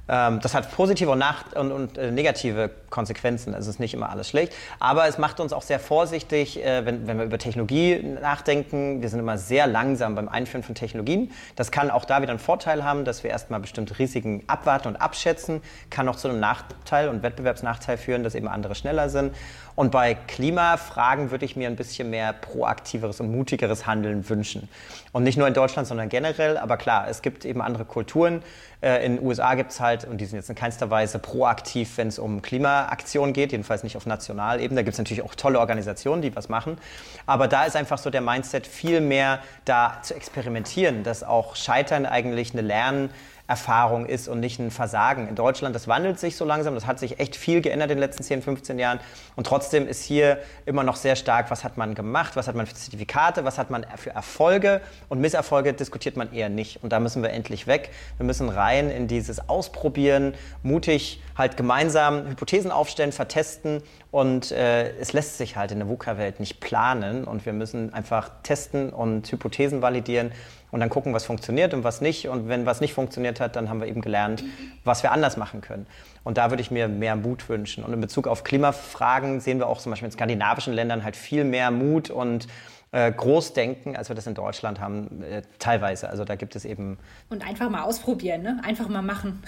[0.08, 1.22] Ähm, das hat positive und,
[1.54, 3.54] und, und äh, negative Konsequenzen.
[3.54, 4.52] Also es ist nicht immer alles schlecht.
[4.78, 9.02] Aber es macht uns auch sehr vorsichtig, äh, wenn, wenn wir über Technologie nachdenken.
[9.02, 11.30] Wir sind immer sehr langsam beim Einführen von Technologien.
[11.56, 14.96] Das kann auch da wieder einen Vorteil haben, dass wir erstmal bestimmte Risiken abwarten und
[14.96, 15.62] abschätzen.
[15.90, 19.34] Kann auch zu einem Nachteil und Wettbewerbsnachteil führen, dass eben andere schneller sind.
[19.76, 24.68] Und bei Klimafragen würde ich mir ein bisschen mehr proaktiveres und mutigeres Handeln wünschen.
[25.12, 26.56] Und nicht nur in Deutschland, sondern generell.
[26.56, 28.42] Aber klar, es gibt eben andere Kulturen.
[28.80, 31.96] Äh, in den USA gibt es halt, und die sind jetzt in keinster Weise proaktiv,
[31.96, 34.80] wenn es um Klimaaktionen geht, jedenfalls nicht auf Nationalebene.
[34.80, 36.78] Da gibt es natürlich auch tolle Organisationen, die was machen.
[37.26, 42.06] Aber da ist einfach so der Mindset, viel mehr da zu experimentieren, dass auch Scheitern
[42.06, 43.10] eigentlich eine Lern-
[43.50, 45.26] Erfahrung ist und nicht ein Versagen.
[45.26, 48.00] In Deutschland, das wandelt sich so langsam, das hat sich echt viel geändert in den
[48.00, 49.00] letzten 10, 15 Jahren.
[49.34, 52.66] Und trotzdem ist hier immer noch sehr stark, was hat man gemacht, was hat man
[52.66, 54.80] für Zertifikate, was hat man für Erfolge.
[55.08, 56.84] Und Misserfolge diskutiert man eher nicht.
[56.84, 57.90] Und da müssen wir endlich weg.
[58.18, 63.82] Wir müssen rein in dieses Ausprobieren, mutig halt gemeinsam Hypothesen aufstellen, vertesten.
[64.12, 67.24] Und äh, es lässt sich halt in der VUCA-Welt nicht planen.
[67.24, 70.30] Und wir müssen einfach testen und Hypothesen validieren
[70.70, 72.28] und dann gucken, was funktioniert und was nicht.
[72.28, 74.44] Und wenn was nicht funktioniert hat, dann haben wir eben gelernt,
[74.84, 75.86] was wir anders machen können.
[76.24, 77.84] Und da würde ich mir mehr Mut wünschen.
[77.84, 81.44] Und in Bezug auf Klimafragen sehen wir auch zum Beispiel in skandinavischen Ländern halt viel
[81.44, 82.46] mehr Mut und
[82.92, 86.08] äh, Großdenken, als wir das in Deutschland haben, äh, teilweise.
[86.08, 86.98] Also da gibt es eben.
[87.28, 88.60] Und einfach mal ausprobieren, ne?
[88.64, 89.42] Einfach mal machen.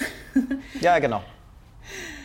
[0.80, 1.22] ja, genau.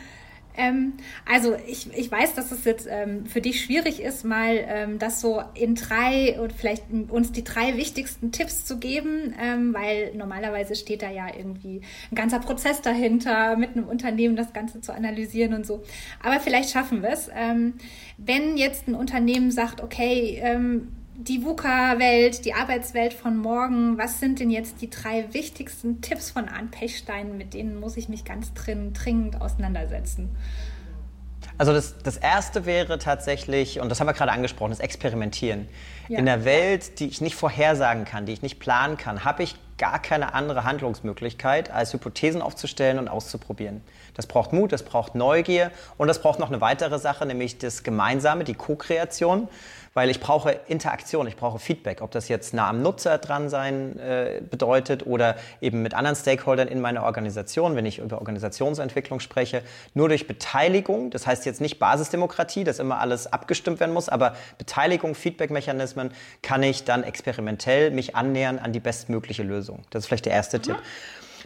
[0.58, 0.93] Ähm,
[1.26, 5.22] also ich, ich weiß, dass es jetzt ähm, für dich schwierig ist, mal ähm, das
[5.22, 10.76] so in drei und vielleicht uns die drei wichtigsten Tipps zu geben, ähm, weil normalerweise
[10.76, 15.54] steht da ja irgendwie ein ganzer Prozess dahinter, mit einem Unternehmen das Ganze zu analysieren
[15.54, 15.84] und so.
[16.24, 17.30] Aber vielleicht schaffen wir es.
[17.36, 17.76] Ähm,
[18.17, 23.97] wenn jetzt ein Unternehmen sagt, okay, ähm, die VUCA-Welt, die Arbeitswelt von morgen.
[23.97, 28.08] Was sind denn jetzt die drei wichtigsten Tipps von Arndt Pechstein, mit denen muss ich
[28.08, 30.30] mich ganz drin, dringend auseinandersetzen?
[31.58, 35.67] Also das, das erste wäre tatsächlich, und das haben wir gerade angesprochen, das Experimentieren.
[36.08, 36.19] Ja.
[36.19, 39.56] In der Welt, die ich nicht vorhersagen kann, die ich nicht planen kann, habe ich
[39.80, 43.82] gar keine andere Handlungsmöglichkeit, als Hypothesen aufzustellen und auszuprobieren.
[44.13, 47.84] Das braucht Mut, das braucht Neugier und das braucht noch eine weitere Sache, nämlich das
[47.84, 49.47] Gemeinsame, die Co-Kreation
[49.97, 53.97] weil ich brauche Interaktion, ich brauche Feedback, ob das jetzt nah am Nutzer dran sein
[53.97, 59.63] äh, bedeutet oder eben mit anderen Stakeholdern in meiner Organisation, wenn ich über Organisationsentwicklung spreche,
[59.95, 64.36] nur durch Beteiligung, das heißt jetzt nicht Basisdemokratie, dass immer alles abgestimmt werden muss, aber
[64.60, 66.12] Beteiligung, Feedbackmechanismen
[66.43, 69.81] kann ich dann experimentell mich annähern an die bestmögliche Lösung.
[69.89, 70.62] Das ist vielleicht der erste mhm.
[70.62, 70.77] Tipp.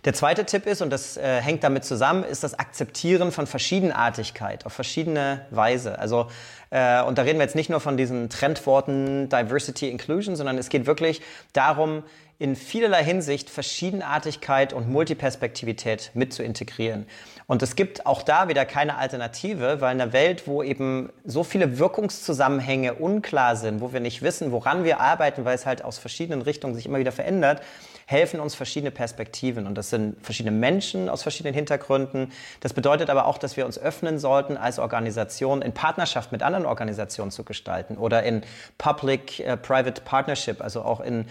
[0.03, 4.65] Der zweite Tipp ist, und das äh, hängt damit zusammen, ist das Akzeptieren von Verschiedenartigkeit
[4.65, 5.99] auf verschiedene Weise.
[5.99, 6.27] Also,
[6.71, 10.69] äh, und da reden wir jetzt nicht nur von diesen Trendworten Diversity, Inclusion, sondern es
[10.69, 11.21] geht wirklich
[11.53, 12.03] darum,
[12.39, 17.05] in vielerlei Hinsicht Verschiedenartigkeit und Multiperspektivität mit zu integrieren.
[17.45, 21.43] Und es gibt auch da wieder keine Alternative, weil in einer Welt, wo eben so
[21.43, 25.99] viele Wirkungszusammenhänge unklar sind, wo wir nicht wissen, woran wir arbeiten, weil es halt aus
[25.99, 27.62] verschiedenen Richtungen sich immer wieder verändert,
[28.05, 29.67] helfen uns verschiedene Perspektiven.
[29.67, 32.31] Und das sind verschiedene Menschen aus verschiedenen Hintergründen.
[32.59, 36.65] Das bedeutet aber auch, dass wir uns öffnen sollten, als Organisation in Partnerschaft mit anderen
[36.65, 38.43] Organisationen zu gestalten oder in
[38.77, 41.25] Public-Private äh, Partnership, also auch in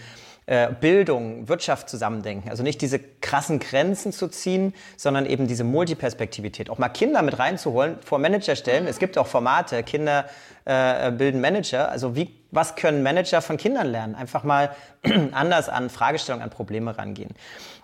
[0.47, 2.49] äh, Bildung, Wirtschaft zusammendenken.
[2.49, 6.69] Also nicht diese krassen Grenzen zu ziehen, sondern eben diese Multiperspektivität.
[6.69, 8.87] Auch mal Kinder mit reinzuholen, vor Manager stellen.
[8.87, 10.25] Es gibt auch Formate, Kinder
[10.65, 11.89] äh, bilden Manager.
[11.89, 14.15] Also wie, was können Manager von Kindern lernen?
[14.15, 14.75] Einfach mal
[15.31, 17.31] anders an Fragestellungen, an Probleme rangehen.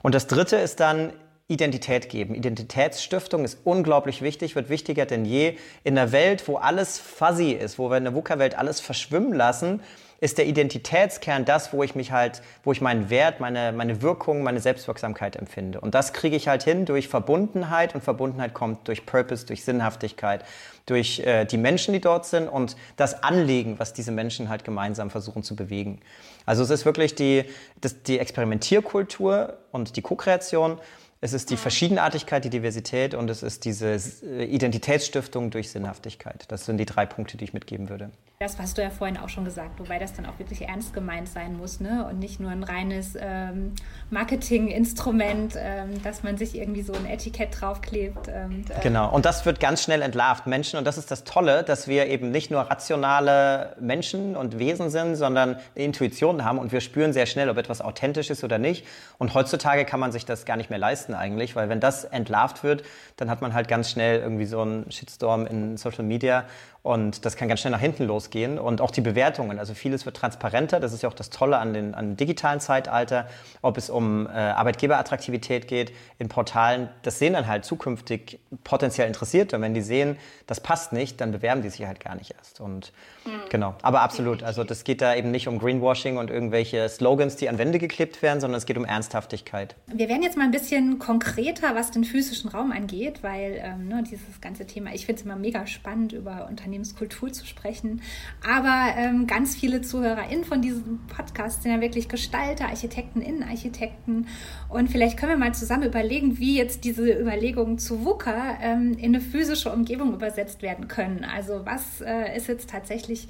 [0.01, 1.13] Und das Dritte ist dann
[1.49, 2.35] Identität geben.
[2.35, 5.55] Identitätsstiftung ist unglaublich wichtig, wird wichtiger denn je.
[5.85, 9.81] In einer Welt, wo alles fuzzy ist, wo wir in der VUCA-Welt alles verschwimmen lassen,
[10.19, 14.43] ist der Identitätskern das, wo ich mich halt, wo ich meinen Wert, meine, meine Wirkung,
[14.43, 15.79] meine Selbstwirksamkeit empfinde.
[15.79, 20.43] Und das kriege ich halt hin durch Verbundenheit und Verbundenheit kommt durch Purpose, durch Sinnhaftigkeit,
[20.85, 25.11] durch äh, die Menschen, die dort sind und das Anliegen, was diese Menschen halt gemeinsam
[25.11, 25.99] versuchen zu bewegen.
[26.45, 27.45] Also es ist wirklich die,
[27.79, 30.79] das, die Experimentierkultur und die Co-Kreation
[31.19, 31.59] es ist die mhm.
[31.59, 36.45] Verschiedenartigkeit, die Diversität und es ist diese äh, Identitätsstiftung durch Sinnhaftigkeit.
[36.49, 38.11] Das sind die drei Punkte, die ich mitgeben würde.
[38.39, 41.27] Das hast du ja vorhin auch schon gesagt, wobei das dann auch wirklich ernst gemeint
[41.27, 42.05] sein muss ne?
[42.07, 43.73] und nicht nur ein reines ähm,
[44.11, 48.27] Marketinginstrument, ähm, dass man sich irgendwie so ein Etikett draufklebt.
[48.27, 50.45] Und, äh genau, und das wird ganz schnell entlarvt.
[50.45, 54.91] Menschen, und das ist das Tolle, dass wir eben nicht nur rationale Menschen und Wesen
[54.91, 58.59] sind, sondern eine Intuition haben und wir spüren sehr schnell, ob etwas authentisch ist oder
[58.59, 58.85] nicht.
[59.17, 62.63] Und heutzutage kann man sich das gar nicht mehr leisten eigentlich, weil wenn das entlarvt
[62.63, 62.83] wird,
[63.15, 66.45] dann hat man halt ganz schnell irgendwie so einen Shitstorm in Social Media
[66.87, 68.57] Und das kann ganz schnell nach hinten losgehen.
[68.57, 69.59] Und auch die Bewertungen.
[69.59, 70.79] Also vieles wird transparenter.
[70.79, 73.27] Das ist ja auch das Tolle an, den, an dem digitalen Zeitalter.
[73.61, 79.57] Ob es um äh, Arbeitgeberattraktivität geht in Portalen, das sehen dann halt zukünftig potenziell Interessierte.
[79.57, 82.61] Und wenn die sehen, das passt nicht, dann bewerben die sich halt gar nicht erst.
[82.61, 82.93] Und
[83.25, 83.31] mhm.
[83.49, 83.75] genau.
[83.81, 84.41] Aber absolut.
[84.41, 88.21] Also das geht da eben nicht um Greenwashing und irgendwelche Slogans, die an Wände geklebt
[88.21, 89.75] werden, sondern es geht um Ernsthaftigkeit.
[89.87, 94.03] Wir werden jetzt mal ein bisschen konkreter, was den physischen Raum angeht, weil ähm, ne,
[94.09, 98.01] dieses ganze Thema, ich finde es immer mega spannend, über Unternehmen Unternehmenskultur zu sprechen.
[98.47, 104.27] Aber ähm, ganz viele ZuhörerInnen von diesem Podcast sind ja wirklich Gestalter, Architekten, Innenarchitekten.
[104.69, 109.15] Und vielleicht können wir mal zusammen überlegen, wie jetzt diese Überlegungen zu WUKA ähm, in
[109.15, 111.23] eine physische Umgebung übersetzt werden können.
[111.25, 113.27] Also was äh, ist jetzt tatsächlich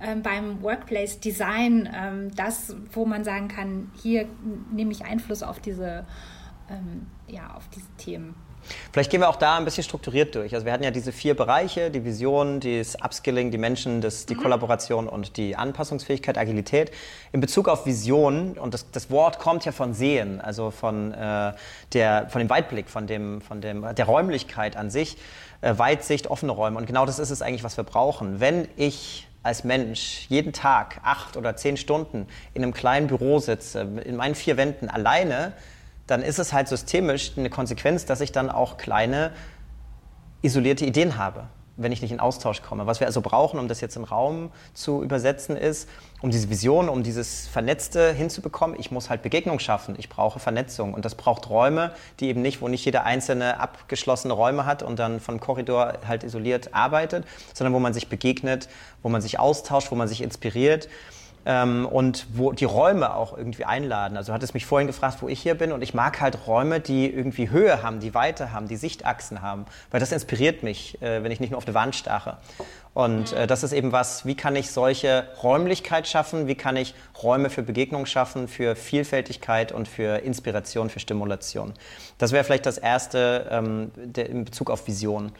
[0.00, 4.26] ähm, beim Workplace Design ähm, das, wo man sagen kann, hier
[4.72, 6.06] nehme ich Einfluss auf diese,
[6.70, 8.34] ähm, ja, auf diese Themen.
[8.92, 10.54] Vielleicht gehen wir auch da ein bisschen strukturiert durch.
[10.54, 14.34] Also wir hatten ja diese vier Bereiche, die Vision, das Upskilling, die Menschen, das, die
[14.34, 14.42] mhm.
[14.42, 16.90] Kollaboration und die Anpassungsfähigkeit, Agilität.
[17.32, 21.52] In Bezug auf Vision, und das, das Wort kommt ja von Sehen, also von, äh,
[21.92, 25.16] der, von dem Weitblick, von, dem, von dem, der Räumlichkeit an sich,
[25.60, 26.78] äh, Weitsicht, offene Räume.
[26.78, 28.40] Und genau das ist es eigentlich, was wir brauchen.
[28.40, 33.80] Wenn ich als Mensch jeden Tag acht oder zehn Stunden in einem kleinen Büro sitze,
[34.04, 35.52] in meinen vier Wänden alleine,
[36.08, 39.30] dann ist es halt systemisch eine Konsequenz, dass ich dann auch kleine
[40.42, 41.44] isolierte Ideen habe,
[41.76, 42.86] wenn ich nicht in Austausch komme.
[42.86, 45.88] Was wir also brauchen, um das jetzt im Raum zu übersetzen, ist,
[46.22, 49.96] um diese Vision, um dieses Vernetzte hinzubekommen, ich muss halt Begegnung schaffen.
[49.98, 50.94] Ich brauche Vernetzung.
[50.94, 54.98] Und das braucht Räume, die eben nicht, wo nicht jeder einzelne abgeschlossene Räume hat und
[54.98, 58.68] dann von Korridor halt isoliert arbeitet, sondern wo man sich begegnet,
[59.02, 60.88] wo man sich austauscht, wo man sich inspiriert
[61.48, 64.18] ähm, und wo die Räume auch irgendwie einladen.
[64.18, 66.78] Also du hattest mich vorhin gefragt, wo ich hier bin und ich mag halt Räume,
[66.78, 71.24] die irgendwie Höhe haben, die Weite haben, die Sichtachsen haben, weil das inspiriert mich, äh,
[71.24, 72.36] wenn ich nicht nur auf der Wand starre.
[72.92, 76.94] Und äh, das ist eben was, wie kann ich solche Räumlichkeit schaffen, wie kann ich
[77.22, 81.72] Räume für Begegnung schaffen, für Vielfältigkeit und für Inspiration, für Stimulation.
[82.18, 85.32] Das wäre vielleicht das Erste ähm, der, in Bezug auf Vision.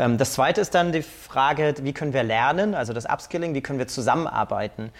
[0.00, 3.60] Ähm, das zweite ist dann die Frage, wie können wir lernen, also das Upskilling, wie
[3.60, 4.90] können wir zusammenarbeiten.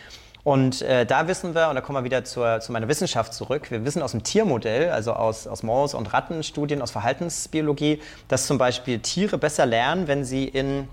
[0.43, 3.71] Und äh, da wissen wir, und da kommen wir wieder zur, zu meiner Wissenschaft zurück,
[3.71, 8.59] wir wissen aus dem Tiermodell, also aus, aus Maus- und Rattenstudien, aus Verhaltensbiologie, dass zum
[8.59, 10.89] Beispiel Tiere besser lernen, wenn sie in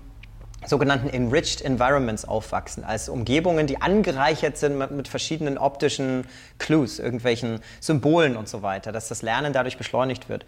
[0.66, 6.26] sogenannten Enriched Environments aufwachsen, als Umgebungen, die angereichert sind mit, mit, verschiedenen optischen
[6.58, 10.44] Clues, irgendwelchen Symbolen und so weiter, dass das Lernen dadurch beschleunigt wird.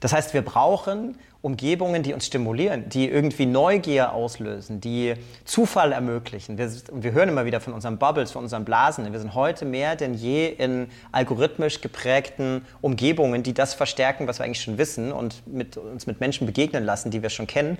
[0.00, 6.58] Das heißt, wir brauchen Umgebungen, die uns stimulieren, die irgendwie Neugier auslösen, die Zufall ermöglichen.
[6.58, 9.10] Wir, wir hören immer wieder von unseren Bubbles, von unseren Blasen.
[9.12, 14.46] Wir sind heute mehr denn je in algorithmisch geprägten Umgebungen, die das verstärken, was wir
[14.46, 17.78] eigentlich schon wissen und mit, uns mit Menschen begegnen lassen, die wir schon kennen.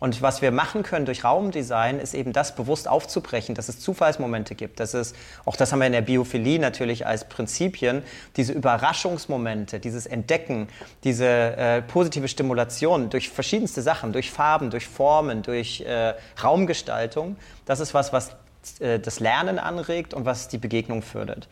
[0.00, 4.54] Und was wir machen können durch Raumdesign, ist eben das bewusst aufzubrechen, dass es Zufallsmomente
[4.54, 5.12] gibt, dass es,
[5.44, 8.02] auch das haben wir in der Biophilie natürlich als Prinzipien,
[8.36, 10.68] diese Überraschungsmomente, dieses Entdecken,
[11.04, 17.80] diese äh, positive Stimulation durch verschiedenste Sachen, durch Farben, durch Formen, durch äh, Raumgestaltung, das
[17.80, 18.36] ist was, was
[18.80, 21.48] äh, das Lernen anregt und was die Begegnung fördert.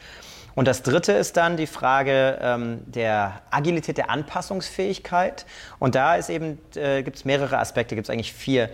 [0.54, 5.46] Und das Dritte ist dann die Frage ähm, der Agilität, der Anpassungsfähigkeit.
[5.78, 8.68] Und da äh, gibt es mehrere Aspekte, gibt es eigentlich vier.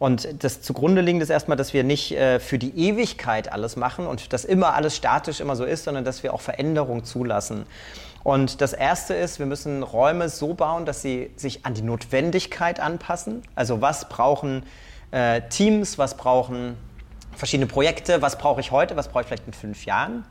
[0.00, 4.06] Und das zugrunde liegende ist erstmal, dass wir nicht äh, für die Ewigkeit alles machen
[4.06, 7.66] und dass immer alles statisch immer so ist, sondern dass wir auch Veränderung zulassen.
[8.24, 12.80] Und das Erste ist, wir müssen Räume so bauen, dass sie sich an die Notwendigkeit
[12.80, 13.42] anpassen.
[13.54, 14.64] Also was brauchen
[15.10, 16.76] äh, Teams, was brauchen
[17.36, 20.24] verschiedene Projekte, was brauche ich heute, was brauche ich vielleicht in fünf Jahren.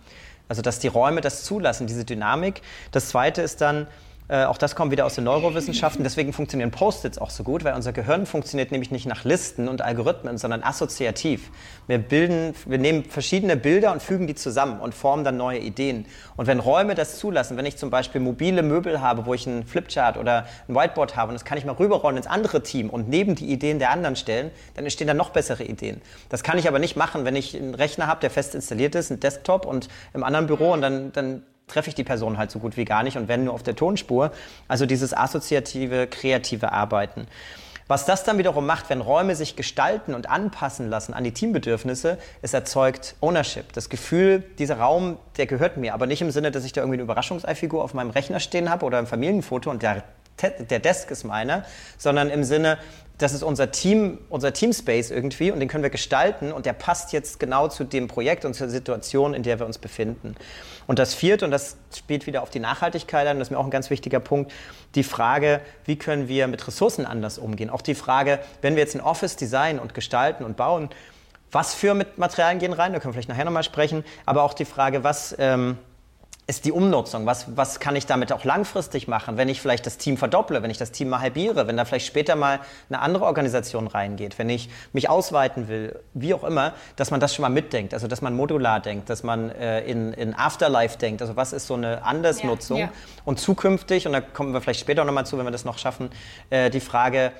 [0.50, 2.62] Also dass die Räume das zulassen, diese Dynamik.
[2.91, 3.88] Das Zweite ist dann,
[4.30, 6.04] äh, auch das kommt wieder aus den Neurowissenschaften.
[6.04, 9.82] Deswegen funktionieren Post-its auch so gut, weil unser Gehirn funktioniert nämlich nicht nach Listen und
[9.82, 11.50] Algorithmen, sondern assoziativ.
[11.88, 16.06] Wir bilden, wir nehmen verschiedene Bilder und fügen die zusammen und formen dann neue Ideen.
[16.36, 19.66] Und wenn Räume das zulassen, wenn ich zum Beispiel mobile Möbel habe, wo ich einen
[19.66, 23.08] Flipchart oder ein Whiteboard habe und das kann ich mal rüberrollen ins andere Team und
[23.08, 26.02] neben die Ideen der anderen stellen, dann entstehen da noch bessere Ideen.
[26.28, 29.10] Das kann ich aber nicht machen, wenn ich einen Rechner habe, der fest installiert ist,
[29.10, 32.60] einen Desktop und im anderen Büro und dann, dann treffe ich die Person halt so
[32.60, 34.32] gut wie gar nicht und wenn nur auf der Tonspur.
[34.67, 37.27] Also dieses assoziative, kreative Arbeiten.
[37.89, 42.17] Was das dann wiederum macht, wenn Räume sich gestalten und anpassen lassen an die Teambedürfnisse,
[42.41, 43.71] es erzeugt Ownership.
[43.71, 46.95] Das Gefühl, dieser Raum, der gehört mir, aber nicht im Sinne, dass ich da irgendwie
[46.95, 50.03] eine Überraschungseifigur auf meinem Rechner stehen habe oder ein Familienfoto und der
[50.41, 51.65] der Desk ist meiner,
[51.97, 52.78] sondern im Sinne,
[53.17, 57.13] das ist unser Team, unser Teamspace irgendwie und den können wir gestalten und der passt
[57.13, 60.36] jetzt genau zu dem Projekt und zur Situation, in der wir uns befinden.
[60.86, 63.65] Und das vierte, und das spielt wieder auf die Nachhaltigkeit an, das ist mir auch
[63.65, 64.52] ein ganz wichtiger Punkt,
[64.93, 67.71] die Frage, wie können wir mit Ressourcen anders umgehen?
[67.71, 70.89] Auch die Frage, wenn wir jetzt ein Office designen und gestalten und bauen,
[71.52, 74.65] was für Materialien gehen rein, da können wir vielleicht nachher nochmal sprechen, aber auch die
[74.65, 75.36] Frage, was...
[75.39, 75.78] Ähm,
[76.48, 77.26] ist die Umnutzung.
[77.26, 80.72] Was, was kann ich damit auch langfristig machen, wenn ich vielleicht das Team verdopple, wenn
[80.72, 84.50] ich das Team mal halbiere, wenn da vielleicht später mal eine andere Organisation reingeht, wenn
[84.50, 87.94] ich mich ausweiten will, wie auch immer, dass man das schon mal mitdenkt.
[87.94, 91.22] Also, dass man modular denkt, dass man äh, in, in Afterlife denkt.
[91.22, 92.78] Also, was ist so eine Andersnutzung?
[92.78, 92.92] Ja, ja.
[93.26, 96.10] Und zukünftig, und da kommen wir vielleicht später nochmal zu, wenn wir das noch schaffen,
[96.50, 97.34] äh, die Frage,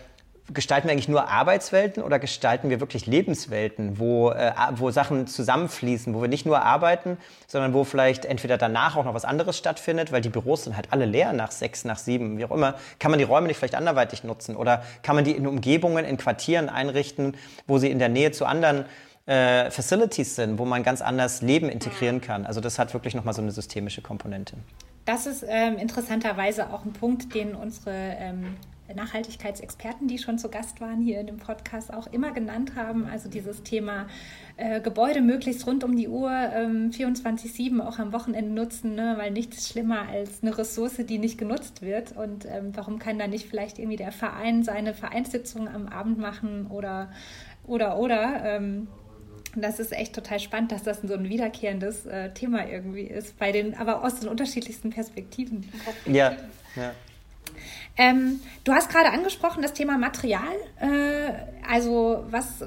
[0.53, 6.13] gestalten wir eigentlich nur Arbeitswelten oder gestalten wir wirklich Lebenswelten, wo, äh, wo Sachen zusammenfließen,
[6.13, 10.12] wo wir nicht nur arbeiten, sondern wo vielleicht entweder danach auch noch was anderes stattfindet,
[10.12, 12.75] weil die Büros sind halt alle leer nach sechs, nach sieben, wie auch immer.
[12.99, 16.17] Kann man die Räume nicht vielleicht anderweitig nutzen oder kann man die in Umgebungen, in
[16.17, 17.36] Quartieren einrichten,
[17.67, 18.86] wo sie in der Nähe zu anderen
[19.25, 22.45] äh, Facilities sind, wo man ganz anders Leben integrieren kann.
[22.45, 24.55] Also das hat wirklich nochmal so eine systemische Komponente.
[25.03, 28.57] Das ist ähm, interessanterweise auch ein Punkt, den unsere ähm,
[28.95, 33.06] Nachhaltigkeitsexperten, die schon zu Gast waren hier in dem Podcast, auch immer genannt haben.
[33.06, 34.08] Also dieses Thema
[34.58, 39.15] äh, Gebäude möglichst rund um die Uhr, ähm, 24-7 auch am Wochenende nutzen, ne?
[39.17, 42.15] weil nichts ist schlimmer als eine Ressource, die nicht genutzt wird.
[42.15, 46.67] Und ähm, warum kann da nicht vielleicht irgendwie der Verein seine Vereinssitzung am Abend machen
[46.67, 47.12] oder,
[47.65, 48.43] oder, oder?
[48.43, 48.88] Ähm,
[49.56, 53.52] das ist echt total spannend, dass das so ein wiederkehrendes äh, Thema irgendwie ist, bei
[53.52, 55.67] den, aber aus den unterschiedlichsten Perspektiven.
[56.06, 56.36] Ja,
[56.76, 56.91] ja.
[57.97, 60.53] Ähm, du hast gerade angesprochen das Thema Material.
[60.79, 61.33] Äh,
[61.69, 62.63] also was,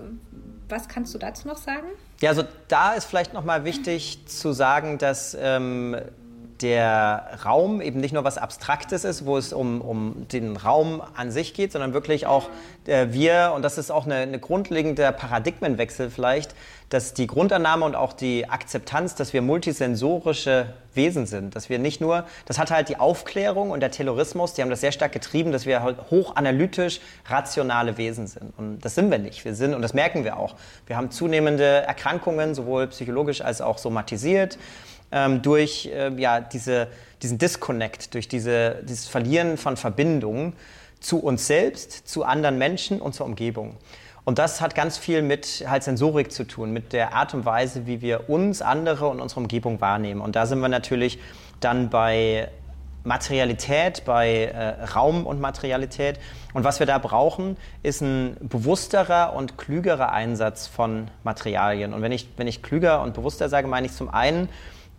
[0.69, 1.87] was kannst du dazu noch sagen?
[2.21, 5.97] Ja, also da ist vielleicht nochmal wichtig zu sagen, dass ähm,
[6.63, 11.31] der Raum eben nicht nur was Abstraktes ist, wo es um, um den Raum an
[11.31, 12.49] sich geht, sondern wirklich auch
[12.87, 16.55] äh, wir, und das ist auch eine, eine grundlegende Paradigmenwechsel vielleicht,
[16.91, 22.01] dass die Grundannahme und auch die Akzeptanz, dass wir multisensorische Wesen sind, dass wir nicht
[22.01, 25.53] nur, das hat halt die Aufklärung und der Terrorismus, die haben das sehr stark getrieben,
[25.53, 28.53] dass wir halt hochanalytisch rationale Wesen sind.
[28.59, 29.45] Und das sind wir nicht.
[29.45, 33.79] Wir sind, und das merken wir auch, wir haben zunehmende Erkrankungen, sowohl psychologisch als auch
[33.79, 34.59] somatisiert
[35.13, 36.89] ähm, durch äh, ja, diese,
[37.23, 40.55] diesen Disconnect, durch diese, dieses Verlieren von Verbindungen
[41.01, 43.77] zu uns selbst, zu anderen Menschen und zur Umgebung.
[44.25, 47.87] Und das hat ganz viel mit halt Sensorik zu tun, mit der Art und Weise,
[47.87, 50.21] wie wir uns, andere und unsere Umgebung wahrnehmen.
[50.21, 51.19] Und da sind wir natürlich
[51.61, 52.49] dann bei
[53.03, 56.21] Materialität, bei äh, Raum und Materialität.
[56.53, 61.95] Und was wir da brauchen, ist ein bewussterer und klügerer Einsatz von Materialien.
[61.95, 64.51] Und wenn ich, wenn ich klüger und bewusster sage, meine ich zum einen,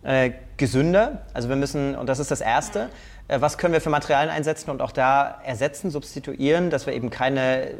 [0.02, 1.22] äh, gesünder.
[1.34, 2.88] Also wir müssen, und das ist das Erste,
[3.28, 7.10] äh, was können wir für Materialien einsetzen und auch da ersetzen, substituieren, dass wir eben
[7.10, 7.70] keine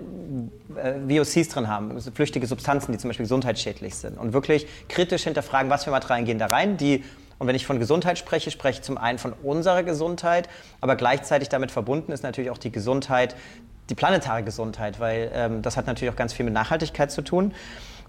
[0.77, 4.19] äh, VOCs drin haben, also flüchtige Substanzen, die zum Beispiel gesundheitsschädlich sind.
[4.19, 7.05] Und wirklich kritisch hinterfragen, was für Materialien gehen da rein, die
[7.39, 10.49] und wenn ich von Gesundheit spreche, spreche ich zum einen von unserer Gesundheit,
[10.81, 13.35] aber gleichzeitig damit verbunden ist natürlich auch die Gesundheit,
[13.91, 17.53] die planetare Gesundheit, weil ähm, das hat natürlich auch ganz viel mit Nachhaltigkeit zu tun.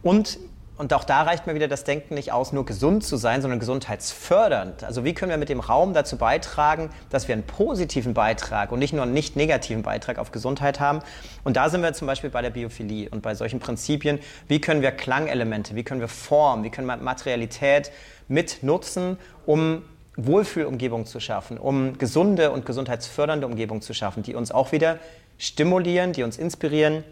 [0.03, 0.37] Und
[0.75, 3.59] und auch da reicht mir wieder das Denken nicht aus, nur gesund zu sein, sondern
[3.59, 4.83] gesundheitsfördernd.
[4.83, 8.79] Also wie können wir mit dem Raum dazu beitragen, dass wir einen positiven Beitrag und
[8.79, 11.01] nicht nur einen nicht negativen Beitrag auf Gesundheit haben.
[11.43, 14.19] Und da sind wir zum Beispiel bei der Biophilie und bei solchen Prinzipien.
[14.47, 17.91] Wie können wir Klangelemente, wie können wir Form, wie können wir Materialität
[18.27, 19.83] mit nutzen, um
[20.15, 24.97] Wohlfühlumgebung zu schaffen, um gesunde und gesundheitsfördernde Umgebung zu schaffen, die uns auch wieder
[25.37, 27.03] stimulieren, die uns inspirieren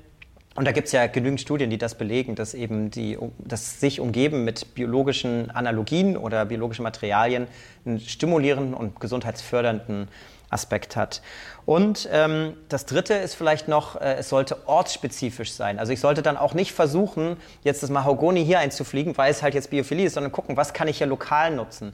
[0.56, 4.02] und da gibt es ja genügend Studien, die das belegen, dass eben die, das sich
[4.02, 7.48] umgeben mit biologischen Analogien oder biologischen Materialien
[7.86, 10.10] einen stimulierenden und gesundheitsfördernden
[10.50, 11.22] Aspekt hat.
[11.66, 15.80] Und ähm, das Dritte ist vielleicht noch, äh, es sollte ortsspezifisch sein.
[15.80, 19.54] Also ich sollte dann auch nicht versuchen, jetzt das Mahagoni hier einzufliegen, weil es halt
[19.54, 21.94] jetzt Biophilie ist, sondern gucken, was kann ich hier lokal nutzen.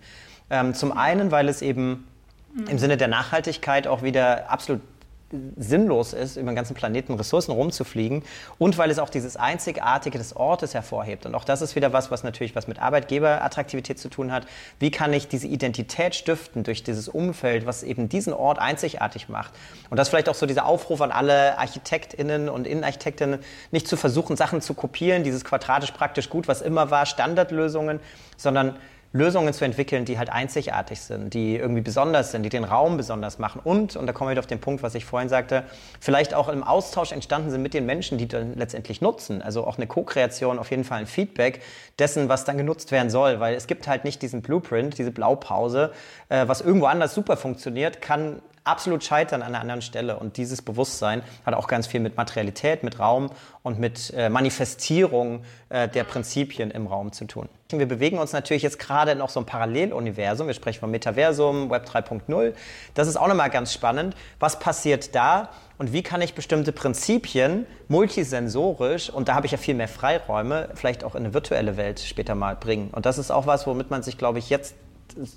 [0.49, 2.07] Ähm, zum einen, weil es eben
[2.67, 4.81] im Sinne der Nachhaltigkeit auch wieder absolut
[5.57, 8.23] sinnlos ist, über den ganzen Planeten Ressourcen rumzufliegen
[8.57, 11.25] und weil es auch dieses Einzigartige des Ortes hervorhebt.
[11.25, 14.47] Und auch das ist wieder was, was natürlich was mit Arbeitgeberattraktivität zu tun hat.
[14.79, 19.53] Wie kann ich diese Identität stiften durch dieses Umfeld, was eben diesen Ort einzigartig macht?
[19.89, 23.39] Und das vielleicht auch so dieser Aufruf an alle ArchitektInnen und Innenarchitektinnen,
[23.71, 27.99] nicht zu versuchen, Sachen zu kopieren, dieses quadratisch praktisch gut, was immer war, Standardlösungen,
[28.37, 28.77] sondern
[29.17, 33.39] Lösungen zu entwickeln, die halt einzigartig sind, die irgendwie besonders sind, die den Raum besonders
[33.39, 35.63] machen und, und da kommen wir wieder auf den Punkt, was ich vorhin sagte,
[35.99, 39.41] vielleicht auch im Austausch entstanden sind mit den Menschen, die dann letztendlich nutzen.
[39.41, 41.61] Also auch eine Co-Kreation, auf jeden Fall ein Feedback
[41.99, 45.91] dessen, was dann genutzt werden soll, weil es gibt halt nicht diesen Blueprint, diese Blaupause,
[46.29, 50.17] äh, was irgendwo anders super funktioniert, kann absolut scheitern an einer anderen Stelle.
[50.19, 53.31] Und dieses Bewusstsein hat auch ganz viel mit Materialität, mit Raum
[53.63, 57.49] und mit äh, Manifestierung äh, der Prinzipien im Raum zu tun.
[57.69, 60.47] Wir bewegen uns natürlich jetzt gerade noch so ein Paralleluniversum.
[60.47, 62.53] Wir sprechen vom Metaversum, Web 3.0.
[62.93, 64.15] Das ist auch nochmal ganz spannend.
[64.39, 65.49] Was passiert da?
[65.77, 70.69] Und wie kann ich bestimmte Prinzipien multisensorisch, und da habe ich ja viel mehr Freiräume,
[70.73, 72.89] vielleicht auch in eine virtuelle Welt später mal bringen?
[72.93, 74.75] Und das ist auch was, womit man sich, glaube ich, jetzt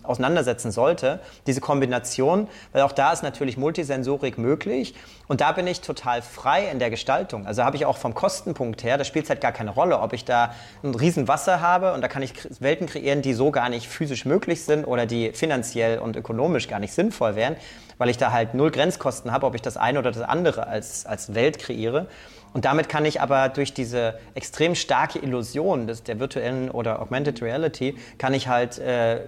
[0.02, 4.94] auseinandersetzen sollte, diese Kombination, weil auch da ist natürlich Multisensorik möglich
[5.28, 7.46] und da bin ich total frei in der Gestaltung.
[7.46, 10.12] Also habe ich auch vom Kostenpunkt her, da spielt es halt gar keine Rolle, ob
[10.12, 13.68] ich da ein riesen Wasser habe und da kann ich Welten kreieren, die so gar
[13.68, 17.56] nicht physisch möglich sind oder die finanziell und ökonomisch gar nicht sinnvoll wären,
[17.98, 21.06] weil ich da halt null Grenzkosten habe, ob ich das eine oder das andere als,
[21.06, 22.06] als Welt kreiere.
[22.52, 27.42] Und damit kann ich aber durch diese extrem starke Illusion des, der virtuellen oder Augmented
[27.42, 29.20] Reality, kann ich halt äh,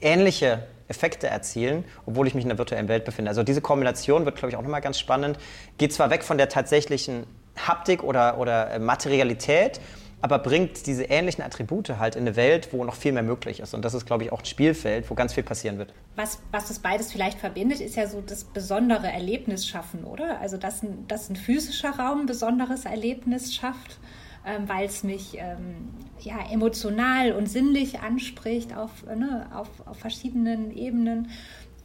[0.00, 3.28] ähnliche Effekte erzielen, obwohl ich mich in der virtuellen Welt befinde.
[3.28, 5.38] Also diese Kombination wird, glaube ich, auch nochmal ganz spannend.
[5.78, 7.26] Geht zwar weg von der tatsächlichen
[7.56, 9.80] Haptik oder, oder äh, Materialität,
[10.20, 13.74] aber bringt diese ähnlichen Attribute halt in eine Welt, wo noch viel mehr möglich ist.
[13.74, 15.92] Und das ist, glaube ich, auch ein Spielfeld, wo ganz viel passieren wird.
[16.14, 20.40] Was, was das beides vielleicht verbindet, ist ja so das besondere Erlebnis schaffen, oder?
[20.40, 23.98] Also, dass ein, dass ein physischer Raum ein besonderes Erlebnis schafft
[24.46, 25.88] ähm, weil es mich ähm,
[26.20, 31.30] ja, emotional und sinnlich anspricht auf, ne, auf, auf verschiedenen Ebenen.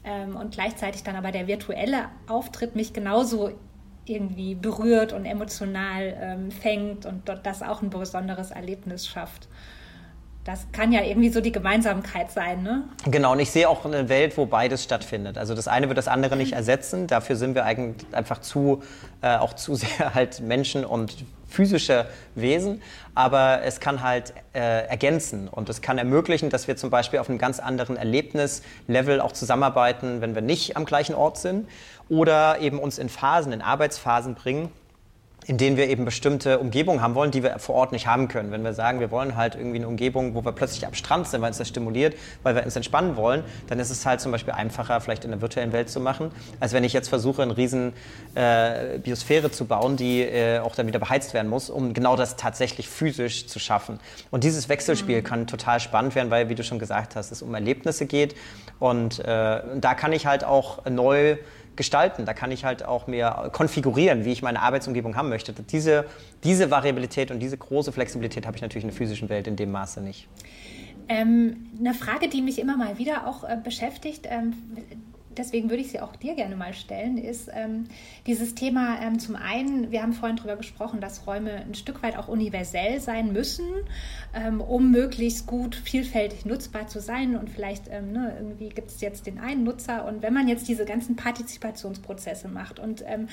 [0.03, 3.51] Ähm, und gleichzeitig dann aber der virtuelle Auftritt mich genauso
[4.05, 9.47] irgendwie berührt und emotional ähm, fängt und das auch ein besonderes Erlebnis schafft.
[10.43, 12.83] Das kann ja irgendwie so die Gemeinsamkeit sein, ne?
[13.05, 15.37] Genau, und ich sehe auch eine Welt, wo beides stattfindet.
[15.37, 17.05] Also das eine wird das andere nicht ersetzen.
[17.05, 18.81] Dafür sind wir eigentlich einfach zu,
[19.21, 22.81] äh, auch zu sehr halt Menschen und physische Wesen,
[23.13, 27.29] aber es kann halt äh, ergänzen und es kann ermöglichen, dass wir zum Beispiel auf
[27.29, 31.67] einem ganz anderen Erlebnislevel auch zusammenarbeiten, wenn wir nicht am gleichen Ort sind
[32.09, 34.71] oder eben uns in Phasen, in Arbeitsphasen bringen,
[35.47, 38.51] in denen wir eben bestimmte Umgebungen haben wollen, die wir vor Ort nicht haben können.
[38.51, 41.41] Wenn wir sagen, wir wollen halt irgendwie eine Umgebung, wo wir plötzlich am Strand sind,
[41.41, 44.53] weil uns das stimuliert, weil wir uns entspannen wollen, dann ist es halt zum Beispiel
[44.53, 47.93] einfacher, vielleicht in der virtuellen Welt zu machen, als wenn ich jetzt versuche, eine riesen
[48.35, 52.35] äh, Biosphäre zu bauen, die äh, auch dann wieder beheizt werden muss, um genau das
[52.35, 53.99] tatsächlich physisch zu schaffen.
[54.29, 55.23] Und dieses Wechselspiel mhm.
[55.23, 58.35] kann total spannend werden, weil, wie du schon gesagt hast, es um Erlebnisse geht.
[58.79, 61.37] Und äh, da kann ich halt auch neu
[61.75, 62.25] gestalten.
[62.25, 65.53] Da kann ich halt auch mehr konfigurieren, wie ich meine Arbeitsumgebung haben möchte.
[65.53, 66.05] Diese,
[66.43, 69.71] diese Variabilität und diese große Flexibilität habe ich natürlich in der physischen Welt in dem
[69.71, 70.27] Maße nicht.
[71.07, 74.53] Ähm, eine Frage, die mich immer mal wieder auch äh, beschäftigt, ähm,
[75.37, 77.85] deswegen würde ich sie auch dir gerne mal stellen, ist ähm,
[78.27, 82.17] dieses Thema ähm, zum einen, wir haben vorhin darüber gesprochen, dass Räume ein Stück weit
[82.17, 83.65] auch universell sein müssen,
[84.33, 87.35] ähm, um möglichst gut vielfältig nutzbar zu sein.
[87.35, 90.67] Und vielleicht ähm, ne, irgendwie gibt es jetzt den einen Nutzer und wenn man jetzt
[90.67, 93.27] diese ganzen Partizipationsprozesse macht und ähm,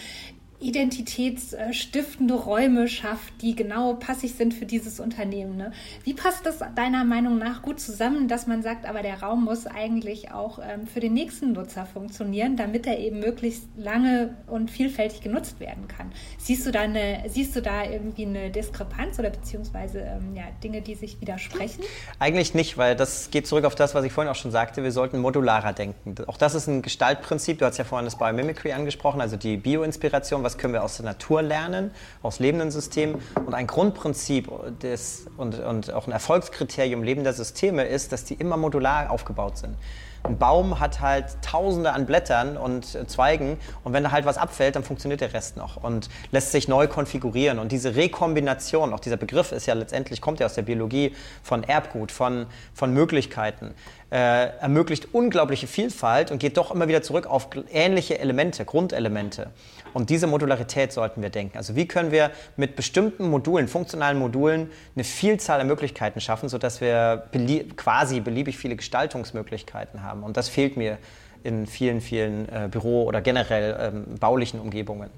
[0.61, 5.57] identitätsstiftende Räume schafft, die genau passig sind für dieses Unternehmen.
[5.57, 5.73] Ne?
[6.03, 9.67] Wie passt das deiner Meinung nach gut zusammen, dass man sagt, aber der Raum muss
[9.67, 15.21] eigentlich auch ähm, für den nächsten Nutzer funktionieren, damit er eben möglichst lange und vielfältig
[15.21, 16.11] genutzt werden kann?
[16.39, 20.83] Siehst du da, eine, siehst du da irgendwie eine Diskrepanz oder beziehungsweise ähm, ja, Dinge,
[20.83, 21.85] die sich widersprechen?
[22.19, 24.83] Eigentlich nicht, weil das geht zurück auf das, was ich vorhin auch schon sagte.
[24.83, 26.17] Wir sollten modularer denken.
[26.27, 27.59] Auch das ist ein Gestaltprinzip.
[27.59, 31.05] Du hast ja vorhin das Biomimicry angesprochen, also die Bioinspiration was können wir aus der
[31.05, 31.91] Natur lernen,
[32.23, 33.21] aus lebenden Systemen.
[33.45, 34.49] Und ein Grundprinzip
[34.81, 39.77] des, und, und auch ein Erfolgskriterium lebender Systeme ist, dass die immer modular aufgebaut sind.
[40.23, 44.75] Ein Baum hat halt Tausende an Blättern und Zweigen und wenn da halt was abfällt,
[44.75, 47.59] dann funktioniert der Rest noch und lässt sich neu konfigurieren.
[47.59, 51.63] Und diese Rekombination, auch dieser Begriff ist ja letztendlich, kommt ja aus der Biologie von
[51.63, 53.75] Erbgut, von, von Möglichkeiten,
[54.11, 59.51] äh, ermöglicht unglaubliche Vielfalt und geht doch immer wieder zurück auf ähnliche Elemente, Grundelemente.
[59.95, 61.57] Und diese Modularität sollten wir denken.
[61.57, 66.81] Also wie können wir mit bestimmten Modulen, funktionalen Modulen, eine Vielzahl an Möglichkeiten schaffen, sodass
[66.81, 70.23] wir belie quasi beliebig viele Gestaltungsmöglichkeiten haben.
[70.23, 70.99] Und das fehlt mir
[71.43, 75.11] in vielen, vielen äh, Büro- oder generell ähm, baulichen Umgebungen.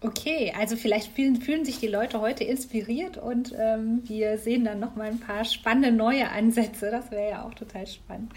[0.00, 4.78] Okay, also vielleicht fühlen, fühlen sich die Leute heute inspiriert und ähm, wir sehen dann
[4.78, 6.92] noch mal ein paar spannende neue Ansätze.
[6.92, 8.32] Das wäre ja auch total spannend.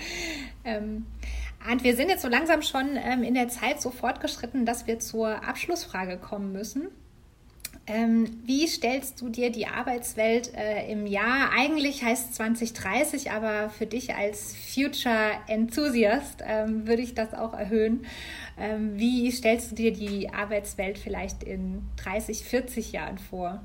[0.66, 1.06] Ähm,
[1.72, 4.98] und wir sind jetzt so langsam schon ähm, in der Zeit so fortgeschritten, dass wir
[5.00, 6.88] zur Abschlussfrage kommen müssen.
[7.88, 11.52] Ähm, wie stellst du dir die Arbeitswelt äh, im Jahr?
[11.56, 17.54] Eigentlich heißt es 2030, aber für dich als Future Enthusiast ähm, würde ich das auch
[17.54, 18.06] erhöhen.
[18.58, 23.62] Ähm, wie stellst du dir die Arbeitswelt vielleicht in 30, 40 Jahren vor?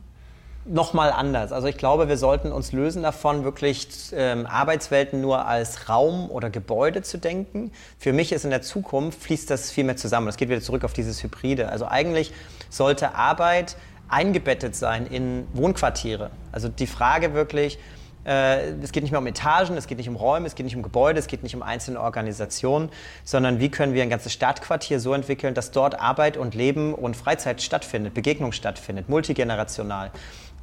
[0.69, 1.53] nochmal anders.
[1.53, 6.51] Also ich glaube, wir sollten uns lösen davon, wirklich ähm, Arbeitswelten nur als Raum oder
[6.51, 7.73] Gebäude zu denken.
[7.99, 10.27] Für mich ist in der Zukunft, fließt das viel mehr zusammen.
[10.27, 11.69] Das geht wieder zurück auf dieses Hybride.
[11.69, 12.33] Also eigentlich
[12.69, 13.77] sollte Arbeit
[14.09, 16.31] eingebettet sein in Wohnquartiere.
[16.53, 17.79] Also die Frage wirklich,
[18.27, 20.83] es geht nicht mehr um Etagen, es geht nicht um Räume, es geht nicht um
[20.83, 22.91] Gebäude, es geht nicht um einzelne Organisationen,
[23.23, 27.17] sondern wie können wir ein ganzes Stadtquartier so entwickeln, dass dort Arbeit und Leben und
[27.17, 30.11] Freizeit stattfindet, Begegnung stattfindet, multigenerational.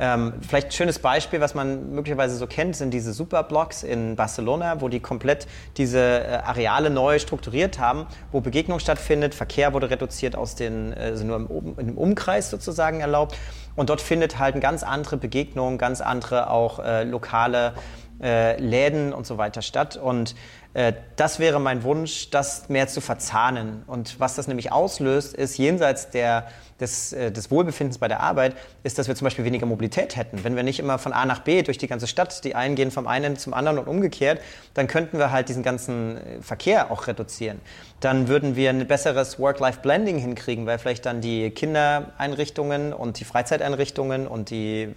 [0.04, 4.82] Ähm, vielleicht ein schönes Beispiel, was man möglicherweise so kennt, sind diese Superblocks in Barcelona,
[4.82, 5.47] wo die komplett
[5.78, 11.24] diese äh, Areale neu strukturiert haben, wo Begegnung stattfindet, Verkehr wurde reduziert aus den, also
[11.24, 13.38] nur im, im Umkreis sozusagen erlaubt.
[13.78, 17.74] Und dort findet halt eine ganz andere Begegnung, ganz andere auch äh, lokale
[18.22, 19.95] äh, Läden und so weiter statt.
[19.95, 20.36] Und
[20.74, 23.84] das wäre mein Wunsch, das mehr zu verzahnen.
[23.86, 26.47] Und was das nämlich auslöst, ist jenseits der,
[26.80, 30.43] des, äh, des Wohlbefindens bei der Arbeit, ist, dass wir zum Beispiel weniger Mobilität hätten.
[30.43, 32.89] Wenn wir nicht immer von A nach B durch die ganze Stadt, die einen gehen
[32.89, 34.41] vom einen zum anderen und umgekehrt,
[34.74, 37.61] dann könnten wir halt diesen ganzen äh, Verkehr auch reduzieren.
[37.99, 44.28] Dann würden wir ein besseres Work-Life-Blending hinkriegen, weil vielleicht dann die Kindereinrichtungen und die Freizeiteinrichtungen
[44.28, 44.93] und die,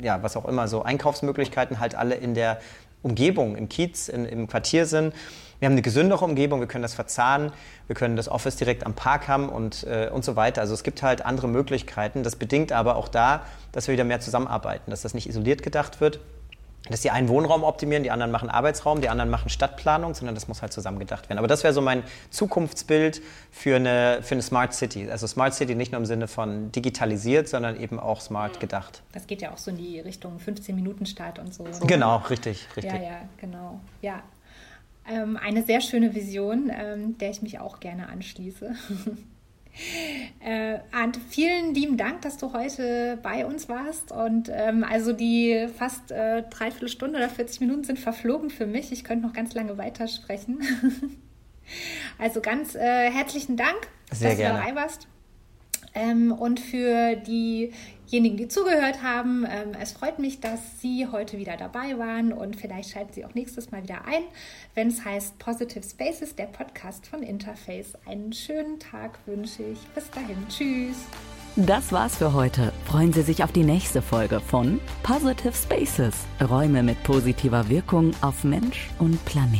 [0.00, 2.58] ja, was auch immer, so Einkaufsmöglichkeiten halt alle in der
[3.06, 5.14] Umgebung, im Kiez, in, im Quartier sind.
[5.58, 7.50] Wir haben eine gesündere Umgebung, wir können das verzahnen,
[7.86, 10.60] wir können das Office direkt am Park haben und, äh, und so weiter.
[10.60, 12.22] Also es gibt halt andere Möglichkeiten.
[12.22, 13.42] Das bedingt aber auch da,
[13.72, 16.20] dass wir wieder mehr zusammenarbeiten, dass das nicht isoliert gedacht wird,
[16.92, 20.48] dass die einen Wohnraum optimieren, die anderen machen Arbeitsraum, die anderen machen Stadtplanung, sondern das
[20.48, 21.38] muss halt zusammen gedacht werden.
[21.38, 25.10] Aber das wäre so mein Zukunftsbild für eine, für eine Smart City.
[25.10, 29.02] Also Smart City nicht nur im Sinne von digitalisiert, sondern eben auch smart gedacht.
[29.12, 31.64] Das geht ja auch so in die Richtung 15-Minuten-Start und so.
[31.86, 32.92] Genau, richtig, richtig.
[32.92, 33.80] Ja, ja, genau.
[34.02, 34.22] Ja.
[35.08, 38.74] Ähm, eine sehr schöne Vision, ähm, der ich mich auch gerne anschließe.
[40.40, 44.12] Äh, Arndt, vielen lieben Dank, dass du heute bei uns warst.
[44.12, 48.92] Und ähm, also die fast äh, dreiviertel Stunde oder 40 Minuten sind verflogen für mich.
[48.92, 50.60] Ich könnte noch ganz lange weitersprechen.
[52.18, 54.58] also ganz äh, herzlichen Dank, Sehr dass gerne.
[54.58, 55.08] du dabei warst.
[55.94, 57.16] Ähm, und für
[58.10, 62.56] diejenigen, die zugehört haben, ähm, es freut mich, dass Sie heute wieder dabei waren und
[62.56, 64.22] vielleicht schalten Sie auch nächstes Mal wieder ein,
[64.74, 67.94] wenn es heißt Positive Spaces, der Podcast von Interface.
[68.06, 69.78] Einen schönen Tag wünsche ich.
[69.94, 70.36] Bis dahin.
[70.48, 70.96] Tschüss.
[71.56, 72.70] Das war's für heute.
[72.84, 76.14] Freuen Sie sich auf die nächste Folge von Positive Spaces.
[76.46, 79.58] Räume mit positiver Wirkung auf Mensch und Planet.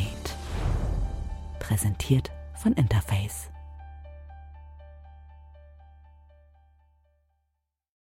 [1.59, 3.46] Präsentiert von Interface.